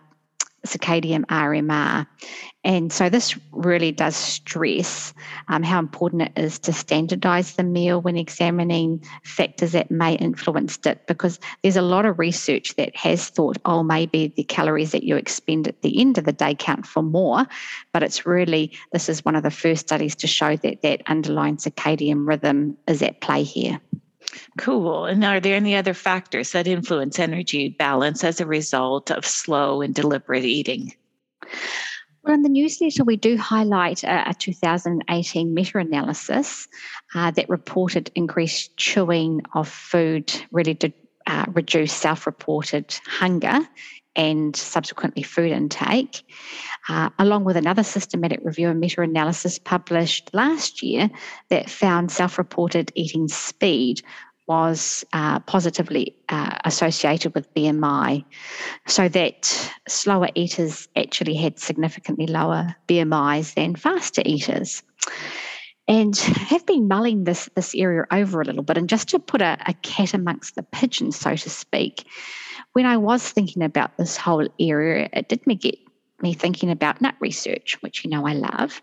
circadian 0.65 1.25
RMR. 1.25 2.07
And 2.65 2.93
so 2.93 3.09
this 3.09 3.37
really 3.51 3.91
does 3.91 4.15
stress 4.15 5.13
um, 5.49 5.63
how 5.63 5.79
important 5.79 6.21
it 6.21 6.31
is 6.37 6.59
to 6.59 6.71
standardize 6.71 7.55
the 7.55 7.63
meal 7.63 8.01
when 8.01 8.15
examining 8.15 9.03
factors 9.23 9.73
that 9.73 9.91
may 9.91 10.15
influence 10.15 10.79
it, 10.85 11.05
because 11.07 11.39
there's 11.61 11.75
a 11.75 11.81
lot 11.81 12.05
of 12.05 12.19
research 12.19 12.75
that 12.75 12.95
has 12.95 13.27
thought, 13.27 13.57
oh, 13.65 13.83
maybe 13.83 14.33
the 14.37 14.43
calories 14.43 14.91
that 14.91 15.03
you 15.03 15.17
expend 15.17 15.67
at 15.67 15.81
the 15.81 15.99
end 15.99 16.17
of 16.17 16.23
the 16.23 16.31
day 16.31 16.55
count 16.57 16.85
for 16.85 17.03
more. 17.03 17.45
But 17.91 18.03
it's 18.03 18.25
really, 18.25 18.71
this 18.93 19.09
is 19.09 19.25
one 19.25 19.35
of 19.35 19.43
the 19.43 19.51
first 19.51 19.81
studies 19.81 20.15
to 20.15 20.27
show 20.27 20.55
that 20.55 20.81
that 20.83 21.01
underlying 21.07 21.57
circadian 21.57 22.25
rhythm 22.25 22.77
is 22.87 23.01
at 23.01 23.19
play 23.19 23.43
here. 23.43 23.81
Cool. 24.57 25.05
And 25.05 25.23
are 25.23 25.39
there 25.39 25.55
any 25.55 25.75
other 25.75 25.93
factors 25.93 26.51
that 26.51 26.67
influence 26.67 27.19
energy 27.19 27.69
balance 27.69 28.23
as 28.23 28.39
a 28.39 28.45
result 28.45 29.11
of 29.11 29.25
slow 29.25 29.81
and 29.81 29.93
deliberate 29.93 30.45
eating? 30.45 30.93
Well, 32.23 32.35
in 32.35 32.41
the 32.41 32.49
newsletter, 32.49 33.03
we 33.03 33.17
do 33.17 33.37
highlight 33.37 34.03
a, 34.03 34.29
a 34.29 34.33
2018 34.33 35.53
meta 35.53 35.77
analysis 35.77 36.67
uh, 37.13 37.31
that 37.31 37.49
reported 37.49 38.11
increased 38.15 38.77
chewing 38.77 39.41
of 39.53 39.67
food 39.67 40.33
really 40.51 40.75
to 40.75 40.93
uh, 41.27 41.45
reduce 41.49 41.91
self 41.91 42.25
reported 42.25 42.97
hunger 43.05 43.59
and 44.15 44.55
subsequently 44.55 45.23
food 45.23 45.51
intake, 45.51 46.23
uh, 46.89 47.09
along 47.19 47.43
with 47.43 47.57
another 47.57 47.83
systematic 47.83 48.39
review 48.43 48.69
and 48.69 48.79
meta 48.79 49.01
analysis 49.01 49.59
published 49.59 50.29
last 50.33 50.83
year 50.83 51.09
that 51.49 51.69
found 51.69 52.11
self 52.11 52.37
reported 52.37 52.91
eating 52.95 53.27
speed 53.27 54.01
was 54.47 55.05
uh, 55.13 55.39
positively 55.41 56.15
uh, 56.29 56.57
associated 56.65 57.33
with 57.33 57.53
BMI, 57.53 58.25
so 58.87 59.07
that 59.09 59.71
slower 59.87 60.29
eaters 60.35 60.87
actually 60.95 61.35
had 61.35 61.59
significantly 61.59 62.27
lower 62.27 62.75
BMIs 62.87 63.53
than 63.53 63.75
faster 63.75 64.21
eaters. 64.25 64.83
And 65.87 66.15
have 66.17 66.65
been 66.65 66.87
mulling 66.87 67.23
this, 67.23 67.49
this 67.55 67.75
area 67.75 68.05
over 68.11 68.41
a 68.41 68.45
little 68.45 68.63
bit. 68.63 68.77
And 68.77 68.89
just 68.89 69.09
to 69.09 69.19
put 69.19 69.41
a, 69.41 69.57
a 69.65 69.73
cat 69.73 70.13
amongst 70.13 70.55
the 70.55 70.63
pigeons, 70.63 71.17
so 71.17 71.35
to 71.35 71.49
speak, 71.49 72.07
when 72.73 72.85
I 72.85 72.97
was 72.97 73.27
thinking 73.27 73.63
about 73.63 73.97
this 73.97 74.17
whole 74.17 74.47
area, 74.59 75.09
it 75.13 75.29
did 75.29 75.45
me 75.45 75.55
get 75.55 75.77
me 76.21 76.33
thinking 76.33 76.71
about 76.71 77.01
nut 77.01 77.15
research, 77.19 77.77
which 77.81 78.03
you 78.03 78.09
know 78.09 78.25
I 78.25 78.33
love. 78.33 78.81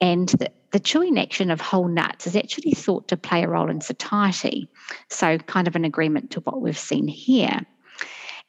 And 0.00 0.28
the, 0.28 0.50
the 0.70 0.80
chewing 0.80 1.18
action 1.18 1.50
of 1.50 1.60
whole 1.60 1.88
nuts 1.88 2.26
is 2.26 2.36
actually 2.36 2.72
thought 2.72 3.08
to 3.08 3.16
play 3.16 3.42
a 3.42 3.48
role 3.48 3.68
in 3.68 3.80
satiety. 3.80 4.68
So, 5.08 5.36
kind 5.38 5.66
of 5.66 5.76
an 5.76 5.84
agreement 5.84 6.30
to 6.32 6.40
what 6.40 6.62
we've 6.62 6.78
seen 6.78 7.08
here. 7.08 7.60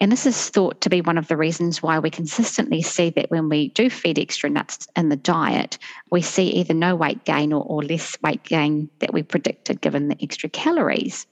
And 0.01 0.11
this 0.11 0.25
is 0.25 0.49
thought 0.49 0.81
to 0.81 0.89
be 0.89 1.01
one 1.01 1.19
of 1.19 1.27
the 1.27 1.37
reasons 1.37 1.83
why 1.83 1.99
we 1.99 2.09
consistently 2.09 2.81
see 2.81 3.11
that 3.11 3.29
when 3.29 3.49
we 3.49 3.67
do 3.67 3.87
feed 3.87 4.17
extra 4.17 4.49
nuts 4.49 4.87
in 4.95 5.09
the 5.09 5.15
diet, 5.15 5.77
we 6.09 6.23
see 6.23 6.47
either 6.47 6.73
no 6.73 6.95
weight 6.95 7.23
gain 7.23 7.53
or, 7.53 7.63
or 7.63 7.83
less 7.83 8.17
weight 8.23 8.41
gain 8.43 8.89
that 8.97 9.13
we 9.13 9.21
predicted 9.21 9.79
given 9.79 10.07
the 10.07 10.17
extra 10.19 10.49
calories. 10.49 11.27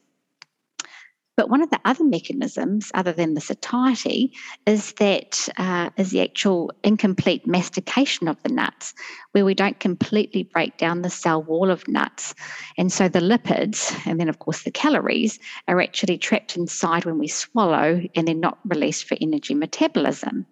But 1.40 1.50
one 1.50 1.62
of 1.62 1.70
the 1.70 1.80
other 1.86 2.04
mechanisms, 2.04 2.92
other 2.94 3.14
than 3.14 3.34
the 3.34 3.40
satiety, 3.40 4.34
is 4.66 4.92
that 4.96 5.48
uh, 5.56 5.90
is 5.96 6.12
the 6.12 6.22
actual 6.22 6.74
incomplete 6.84 7.48
mastication 7.48 8.28
of 8.28 8.36
the 8.44 8.50
nuts, 8.50 8.94
where 9.32 9.46
we 9.46 9.54
don't 9.54 9.80
completely 9.80 10.44
break 10.44 10.78
down 10.78 11.02
the 11.02 11.10
cell 11.10 11.42
wall 11.42 11.72
of 11.72 11.88
nuts. 11.88 12.36
And 12.78 12.92
so 12.92 13.08
the 13.08 13.22
lipids, 13.22 13.98
and 14.06 14.20
then 14.20 14.28
of 14.28 14.40
course 14.40 14.64
the 14.64 14.72
calories, 14.72 15.40
are 15.70 15.80
actually 15.80 16.18
trapped 16.18 16.58
inside 16.58 17.06
when 17.06 17.18
we 17.18 17.30
swallow 17.30 18.02
and 18.16 18.28
they're 18.28 18.36
not 18.36 18.60
released 18.66 19.06
for 19.06 19.16
energy 19.22 19.54
metabolism. 19.54 20.46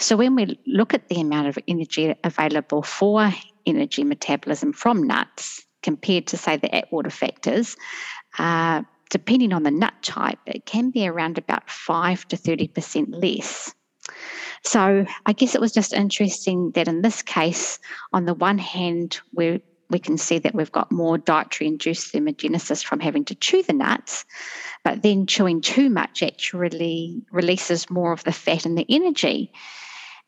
So 0.00 0.16
when 0.16 0.34
we 0.34 0.58
look 0.66 0.92
at 0.92 1.08
the 1.08 1.20
amount 1.20 1.46
of 1.46 1.58
energy 1.68 2.16
available 2.24 2.82
for 2.82 3.32
energy 3.64 4.02
metabolism 4.02 4.72
from 4.72 5.04
nuts 5.04 5.64
compared 5.84 6.26
to, 6.26 6.36
say, 6.36 6.56
the 6.56 6.74
Atwater 6.74 7.10
factors, 7.10 7.76
uh, 8.38 8.82
depending 9.10 9.52
on 9.52 9.64
the 9.64 9.70
nut 9.70 9.94
type, 10.02 10.38
it 10.46 10.64
can 10.64 10.90
be 10.90 11.06
around 11.06 11.36
about 11.36 11.68
5 11.68 12.28
to 12.28 12.36
30% 12.36 13.06
less. 13.10 13.74
So 14.64 15.06
I 15.26 15.32
guess 15.32 15.54
it 15.54 15.60
was 15.60 15.72
just 15.72 15.92
interesting 15.92 16.70
that 16.72 16.88
in 16.88 17.02
this 17.02 17.22
case, 17.22 17.78
on 18.12 18.24
the 18.24 18.34
one 18.34 18.58
hand, 18.58 19.20
we 19.32 19.60
we 19.90 19.98
can 19.98 20.16
see 20.16 20.38
that 20.38 20.54
we've 20.54 20.70
got 20.70 20.92
more 20.92 21.18
dietary 21.18 21.66
induced 21.66 22.14
thermogenesis 22.14 22.84
from 22.84 23.00
having 23.00 23.24
to 23.24 23.34
chew 23.34 23.64
the 23.64 23.72
nuts, 23.72 24.24
but 24.84 25.02
then 25.02 25.26
chewing 25.26 25.60
too 25.60 25.90
much 25.90 26.22
actually 26.22 27.20
releases 27.32 27.90
more 27.90 28.12
of 28.12 28.22
the 28.22 28.30
fat 28.30 28.64
and 28.64 28.78
the 28.78 28.86
energy. 28.88 29.52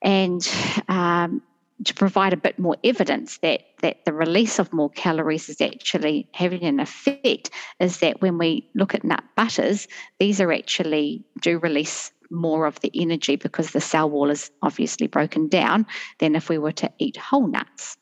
And 0.02 0.44
um, 0.88 1.42
to 1.84 1.94
provide 1.94 2.32
a 2.32 2.36
bit 2.36 2.58
more 2.58 2.76
evidence 2.84 3.38
that 3.38 3.62
that 3.80 4.04
the 4.04 4.12
release 4.12 4.58
of 4.58 4.72
more 4.72 4.90
calories 4.90 5.48
is 5.48 5.60
actually 5.60 6.28
having 6.32 6.62
an 6.62 6.80
effect 6.80 7.50
is 7.80 7.98
that 7.98 8.20
when 8.22 8.38
we 8.38 8.68
look 8.74 8.94
at 8.94 9.04
nut 9.04 9.24
butters, 9.36 9.88
these 10.18 10.40
are 10.40 10.52
actually 10.52 11.24
do 11.40 11.58
release 11.58 12.12
more 12.30 12.66
of 12.66 12.80
the 12.80 12.90
energy 12.94 13.36
because 13.36 13.72
the 13.72 13.80
cell 13.80 14.08
wall 14.08 14.30
is 14.30 14.50
obviously 14.62 15.06
broken 15.06 15.48
down 15.48 15.86
than 16.18 16.34
if 16.34 16.48
we 16.48 16.58
were 16.58 16.72
to 16.72 16.90
eat 16.98 17.16
whole 17.16 17.46
nuts. 17.46 17.96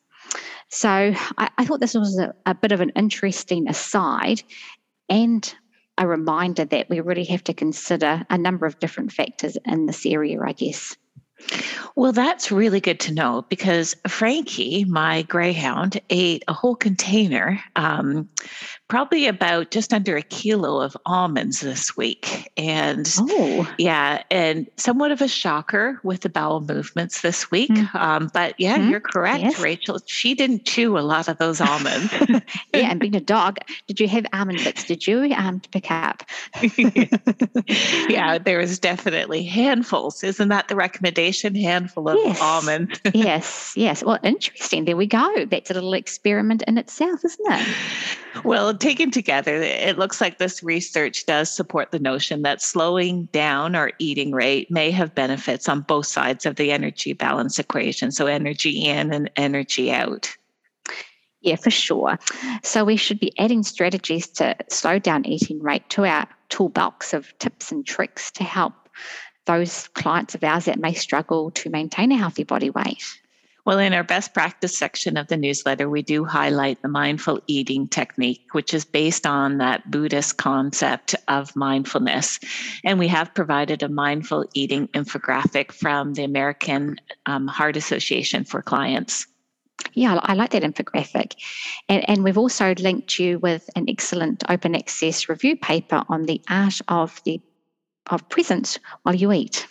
So 0.69 0.89
I, 1.39 1.51
I 1.59 1.65
thought 1.65 1.81
this 1.81 1.95
was 1.95 2.19
a, 2.19 2.35
a 2.47 2.55
bit 2.55 2.73
of 2.73 2.81
an 2.81 2.91
interesting 2.91 3.69
aside 3.69 4.43
and 5.09 5.53
a 5.99 6.07
reminder 6.07 6.65
that 6.65 6.89
we 6.89 7.01
really 7.01 7.25
have 7.25 7.45
to 7.45 7.55
consider 7.55 8.25
a 8.31 8.39
number 8.39 8.67
of 8.67 8.79
different 8.79 9.13
factors 9.13 9.59
in 9.67 9.87
this 9.87 10.07
area, 10.07 10.41
I 10.41 10.53
guess. 10.53 10.97
Well, 11.97 12.13
that's 12.13 12.53
really 12.53 12.81
good 12.81 13.01
to 13.01 13.15
know 13.15 13.45
because 13.49 13.97
Frankie, 14.09 14.85
my 14.85 15.23
greyhound, 15.23 16.01
ate 16.11 16.45
a 16.49 16.53
whole 16.53 16.77
container, 16.77 17.63
um, 17.77 18.29
probably 18.91 19.29
about 19.29 19.71
just 19.71 19.95
under 19.95 20.17
a 20.17 20.23
kilo 20.23 20.81
of 20.81 20.97
almonds 21.07 21.61
this 21.61 21.97
week. 21.97 22.51
And 22.57 23.09
oh. 23.19 23.73
yeah, 23.79 24.25
and 24.31 24.69
somewhat 24.77 25.13
of 25.13 25.23
a 25.23 25.29
shocker 25.29 26.01
with 26.03 26.23
the 26.23 26.29
bowel 26.29 26.61
movements 26.61 27.21
this 27.21 27.51
week. 27.53 27.71
Mm. 27.71 27.95
Um, 27.95 28.31
but 28.35 28.55
yeah, 28.59 28.79
mm. 28.79 28.91
you're 28.91 29.01
correct, 29.01 29.43
yes. 29.43 29.61
Rachel. 29.61 30.01
She 30.07 30.35
didn't 30.35 30.65
chew 30.67 30.99
a 30.99 31.01
lot 31.01 31.29
of 31.29 31.39
those 31.39 31.61
almonds. 31.61 32.13
yeah, 32.75 32.91
and 32.91 32.99
being 32.99 33.15
a 33.15 33.21
dog, 33.21 33.59
did 33.87 34.01
you 34.01 34.09
have 34.09 34.27
almond 34.33 34.59
bits? 34.59 34.85
Did 34.85 35.07
you 35.07 35.33
um, 35.37 35.63
pick 35.71 35.89
up? 35.91 36.25
yeah, 38.09 38.39
there 38.39 38.59
was 38.59 38.81
definitely 38.81 39.45
handfuls. 39.45 40.25
Isn't 40.25 40.49
that 40.49 40.67
the 40.67 40.75
recommendation? 40.75 41.55
Handful 41.55 42.09
of 42.09 42.19
yes. 42.19 42.41
almonds. 42.41 43.01
yes, 43.15 43.73
yes. 43.77 44.03
Well, 44.03 44.19
interesting. 44.25 44.85
There 44.85 44.97
we 44.97 45.07
go. 45.07 45.47
That's 45.49 45.71
a 45.71 45.75
little 45.75 45.95
experiment 45.95 46.65
in 46.67 46.77
itself, 46.77 47.25
isn't 47.25 47.53
it? 47.53 47.77
Well, 48.45 48.73
taken 48.81 49.11
together, 49.11 49.55
it 49.55 49.99
looks 49.99 50.21
like 50.21 50.39
this 50.39 50.63
research 50.63 51.27
does 51.27 51.51
support 51.51 51.91
the 51.91 51.99
notion 51.99 52.43
that 52.43 52.63
slowing 52.63 53.27
down 53.27 53.75
our 53.75 53.93
eating 53.99 54.33
rate 54.33 54.71
may 54.71 54.91
have 54.91 55.15
benefits 55.15 55.69
on 55.69 55.83
both 55.83 56.07
sides 56.07 56.47
of 56.47 56.57
the 56.57 56.73
energy 56.73 57.13
balance 57.13 57.59
equation. 57.59 58.11
So, 58.11 58.27
energy 58.27 58.85
in 58.85 59.13
and 59.13 59.31
energy 59.37 59.93
out. 59.93 60.35
Yeah, 61.43 61.57
for 61.57 61.71
sure. 61.71 62.19
So, 62.63 62.85
we 62.85 62.97
should 62.97 63.21
be 63.21 63.39
adding 63.39 63.63
strategies 63.63 64.27
to 64.29 64.57
slow 64.69 64.99
down 64.99 65.27
eating 65.27 65.63
rate 65.63 65.89
to 65.91 66.05
our 66.05 66.27
toolbox 66.49 67.15
of 67.15 67.37
tips 67.39 67.71
and 67.71 67.87
tricks 67.87 68.31
to 68.33 68.45
help 68.45 68.75
those 69.47 69.89
clients 69.89 70.35
of 70.35 70.45
ours 70.45 70.67
that 70.67 70.79
may 70.79 70.95
struggle 70.95 71.51
to 71.53 71.71
maintain 71.71 72.13
a 72.13 72.17
healthy 72.17 72.45
body 72.45 72.71
weight. 72.71 73.20
Well, 73.67 73.79
in 73.79 73.93
our 73.93 74.05
best 74.05 74.33
practice 74.33 74.77
section 74.77 75.17
of 75.17 75.29
the 75.29 75.37
newsletter, 75.37 75.89
we 75.89 76.03
do 76.03 76.25
highlight 76.25 76.81
the 76.83 76.89
mindful 76.89 77.41
eating 77.47 77.89
technique, 77.89 78.47
which 78.53 78.73
is 78.73 78.85
based 78.85 79.27
on 79.27 79.59
that 79.59 79.91
Buddhist 79.91 80.39
concept 80.39 81.15
of 81.29 81.55
mindfulness. 81.55 82.41
And 82.85 82.99
we 82.99 83.09
have 83.09 83.35
provided 83.35 83.83
a 83.83 83.89
mindful 83.89 84.47
eating 84.55 84.89
infographic 84.89 85.73
from 85.73 86.15
the 86.15 86.25
American 86.25 86.97
um, 87.27 87.47
Heart 87.47 87.77
Association 87.77 88.45
for 88.45 88.63
clients. 88.63 89.27
Yeah, 89.95 90.21
I 90.23 90.35
like 90.35 90.51
that 90.51 90.63
infographic. 90.63 91.35
And, 91.89 92.09
and 92.09 92.25
we've 92.25 92.39
also 92.39 92.75
linked 92.79 93.19
you 93.19 93.39
with 93.39 93.69
an 93.77 93.87
excellent 93.89 94.45
open 94.49 94.75
access 94.75 95.29
review 95.29 95.57
paper 95.57 96.05
on 96.09 96.25
the 96.25 96.41
art 96.49 96.81
of 96.89 97.21
the 97.25 97.41
of 98.11 98.29
presence 98.29 98.79
while 99.03 99.15
you 99.15 99.33
eat. 99.33 99.67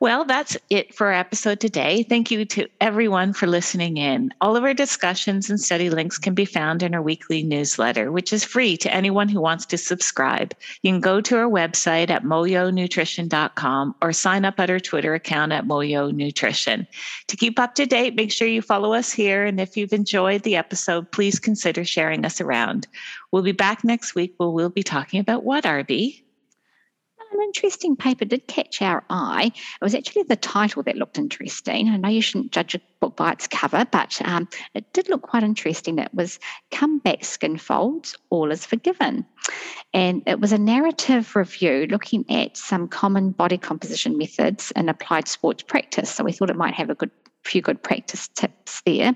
Well, 0.00 0.24
that's 0.24 0.56
it 0.70 0.94
for 0.94 1.08
our 1.08 1.12
episode 1.12 1.58
today. 1.58 2.04
Thank 2.04 2.30
you 2.30 2.44
to 2.44 2.68
everyone 2.80 3.32
for 3.32 3.48
listening 3.48 3.96
in. 3.96 4.32
All 4.40 4.56
of 4.56 4.62
our 4.62 4.72
discussions 4.72 5.50
and 5.50 5.60
study 5.60 5.90
links 5.90 6.18
can 6.18 6.34
be 6.34 6.44
found 6.44 6.84
in 6.84 6.94
our 6.94 7.02
weekly 7.02 7.42
newsletter, 7.42 8.12
which 8.12 8.32
is 8.32 8.44
free 8.44 8.76
to 8.76 8.94
anyone 8.94 9.28
who 9.28 9.40
wants 9.40 9.66
to 9.66 9.76
subscribe. 9.76 10.54
You 10.82 10.92
can 10.92 11.00
go 11.00 11.20
to 11.22 11.36
our 11.38 11.50
website 11.50 12.10
at 12.10 12.22
moyonutrition.com 12.22 13.96
or 14.00 14.12
sign 14.12 14.44
up 14.44 14.60
at 14.60 14.70
our 14.70 14.78
Twitter 14.78 15.14
account 15.14 15.50
at 15.50 15.66
Moyo 15.66 16.12
Nutrition. 16.12 16.86
To 17.26 17.36
keep 17.36 17.58
up 17.58 17.74
to 17.74 17.84
date, 17.84 18.14
make 18.14 18.30
sure 18.30 18.46
you 18.46 18.62
follow 18.62 18.92
us 18.92 19.10
here. 19.10 19.44
And 19.46 19.58
if 19.58 19.76
you've 19.76 19.92
enjoyed 19.92 20.44
the 20.44 20.54
episode, 20.54 21.10
please 21.10 21.40
consider 21.40 21.84
sharing 21.84 22.24
us 22.24 22.40
around. 22.40 22.86
We'll 23.32 23.42
be 23.42 23.50
back 23.50 23.82
next 23.82 24.14
week 24.14 24.34
where 24.36 24.48
we'll 24.48 24.68
be 24.68 24.84
talking 24.84 25.18
about 25.18 25.42
what, 25.42 25.64
RB? 25.64 26.22
An 27.38 27.44
interesting 27.44 27.96
paper 27.96 28.24
did 28.24 28.46
catch 28.46 28.82
our 28.82 29.04
eye. 29.10 29.52
It 29.54 29.84
was 29.84 29.94
actually 29.94 30.24
the 30.24 30.36
title 30.36 30.82
that 30.84 30.96
looked 30.96 31.18
interesting. 31.18 31.88
I 31.88 31.96
know 31.96 32.08
you 32.08 32.20
shouldn't 32.20 32.52
judge 32.52 32.74
a 32.74 32.80
book 33.00 33.16
by 33.16 33.32
its 33.32 33.46
cover, 33.46 33.86
but 33.90 34.20
um, 34.24 34.48
it 34.74 34.92
did 34.92 35.08
look 35.08 35.22
quite 35.22 35.42
interesting. 35.42 35.98
It 35.98 36.12
was 36.12 36.38
Come 36.70 36.98
Back 36.98 37.24
Skin 37.24 37.56
Folds, 37.56 38.16
All 38.30 38.50
is 38.50 38.66
Forgiven. 38.66 39.24
And 39.94 40.22
it 40.26 40.40
was 40.40 40.52
a 40.52 40.58
narrative 40.58 41.34
review 41.34 41.86
looking 41.88 42.24
at 42.30 42.56
some 42.56 42.88
common 42.88 43.30
body 43.30 43.58
composition 43.58 44.18
methods 44.18 44.72
in 44.76 44.88
applied 44.88 45.28
sports 45.28 45.62
practice. 45.62 46.10
So 46.10 46.24
we 46.24 46.32
thought 46.32 46.50
it 46.50 46.56
might 46.56 46.74
have 46.74 46.90
a 46.90 46.94
good 46.94 47.10
few 47.48 47.62
good 47.62 47.82
practice 47.82 48.28
tips 48.28 48.82
there. 48.84 49.14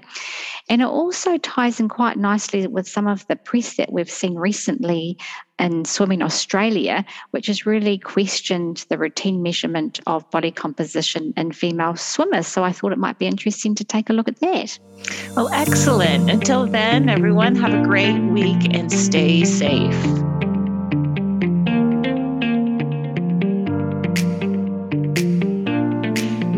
And 0.68 0.82
it 0.82 0.86
also 0.86 1.38
ties 1.38 1.80
in 1.80 1.88
quite 1.88 2.16
nicely 2.16 2.66
with 2.66 2.88
some 2.88 3.06
of 3.06 3.26
the 3.28 3.36
press 3.36 3.76
that 3.76 3.92
we've 3.92 4.10
seen 4.10 4.34
recently 4.36 5.18
in 5.58 5.84
Swimming 5.84 6.22
Australia, 6.22 7.04
which 7.30 7.46
has 7.46 7.66
really 7.66 7.98
questioned 7.98 8.84
the 8.88 8.98
routine 8.98 9.42
measurement 9.42 10.00
of 10.06 10.28
body 10.30 10.50
composition 10.50 11.32
in 11.36 11.52
female 11.52 11.94
swimmers. 11.94 12.46
So 12.46 12.64
I 12.64 12.72
thought 12.72 12.92
it 12.92 12.98
might 12.98 13.18
be 13.18 13.26
interesting 13.26 13.74
to 13.76 13.84
take 13.84 14.10
a 14.10 14.12
look 14.12 14.28
at 14.28 14.40
that. 14.40 14.78
Well, 15.36 15.48
excellent. 15.52 16.30
Until 16.30 16.66
then, 16.66 17.08
everyone, 17.08 17.54
have 17.56 17.74
a 17.74 17.84
great 17.84 18.18
week 18.18 18.74
and 18.74 18.90
stay 18.90 19.44
safe. 19.44 20.31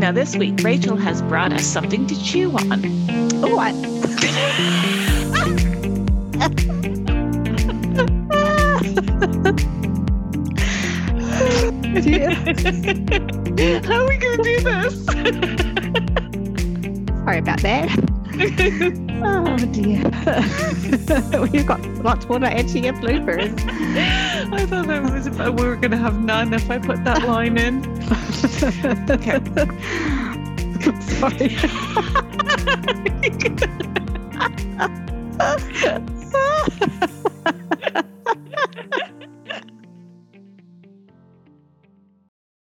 Now, 0.04 0.12
this 0.12 0.36
week, 0.36 0.62
Rachel 0.62 0.96
has 0.98 1.22
brought 1.22 1.54
us 1.54 1.64
something 1.64 2.06
to 2.08 2.22
chew 2.22 2.50
on. 2.50 2.84
Oh 3.42 3.56
what? 3.56 3.74
How 13.86 14.02
are 14.02 14.06
we 14.06 14.18
going 14.18 14.36
to 14.36 14.42
do 14.42 14.60
this? 14.60 15.06
Sorry 17.24 17.38
about 17.38 17.62
that. 17.62 19.00
oh 19.24 19.56
dear. 19.72 20.04
We've 21.50 21.66
got 21.66 21.82
lots 22.04 22.28
more 22.28 22.38
to 22.38 22.62
to 22.62 22.78
your 22.78 22.92
bloopers. 22.94 23.58
I 24.52 24.66
thought 24.66 24.86
that 24.86 25.02
was 25.12 25.26
about 25.26 25.58
we 25.58 25.66
were 25.66 25.76
going 25.76 25.90
to 25.92 25.96
have 25.96 26.22
none 26.22 26.52
if 26.52 26.70
I 26.70 26.78
put 26.78 27.02
that 27.04 27.24
line 27.24 27.56
in. 27.58 27.82
okay. 29.10 29.40
Sorry. 31.18 31.56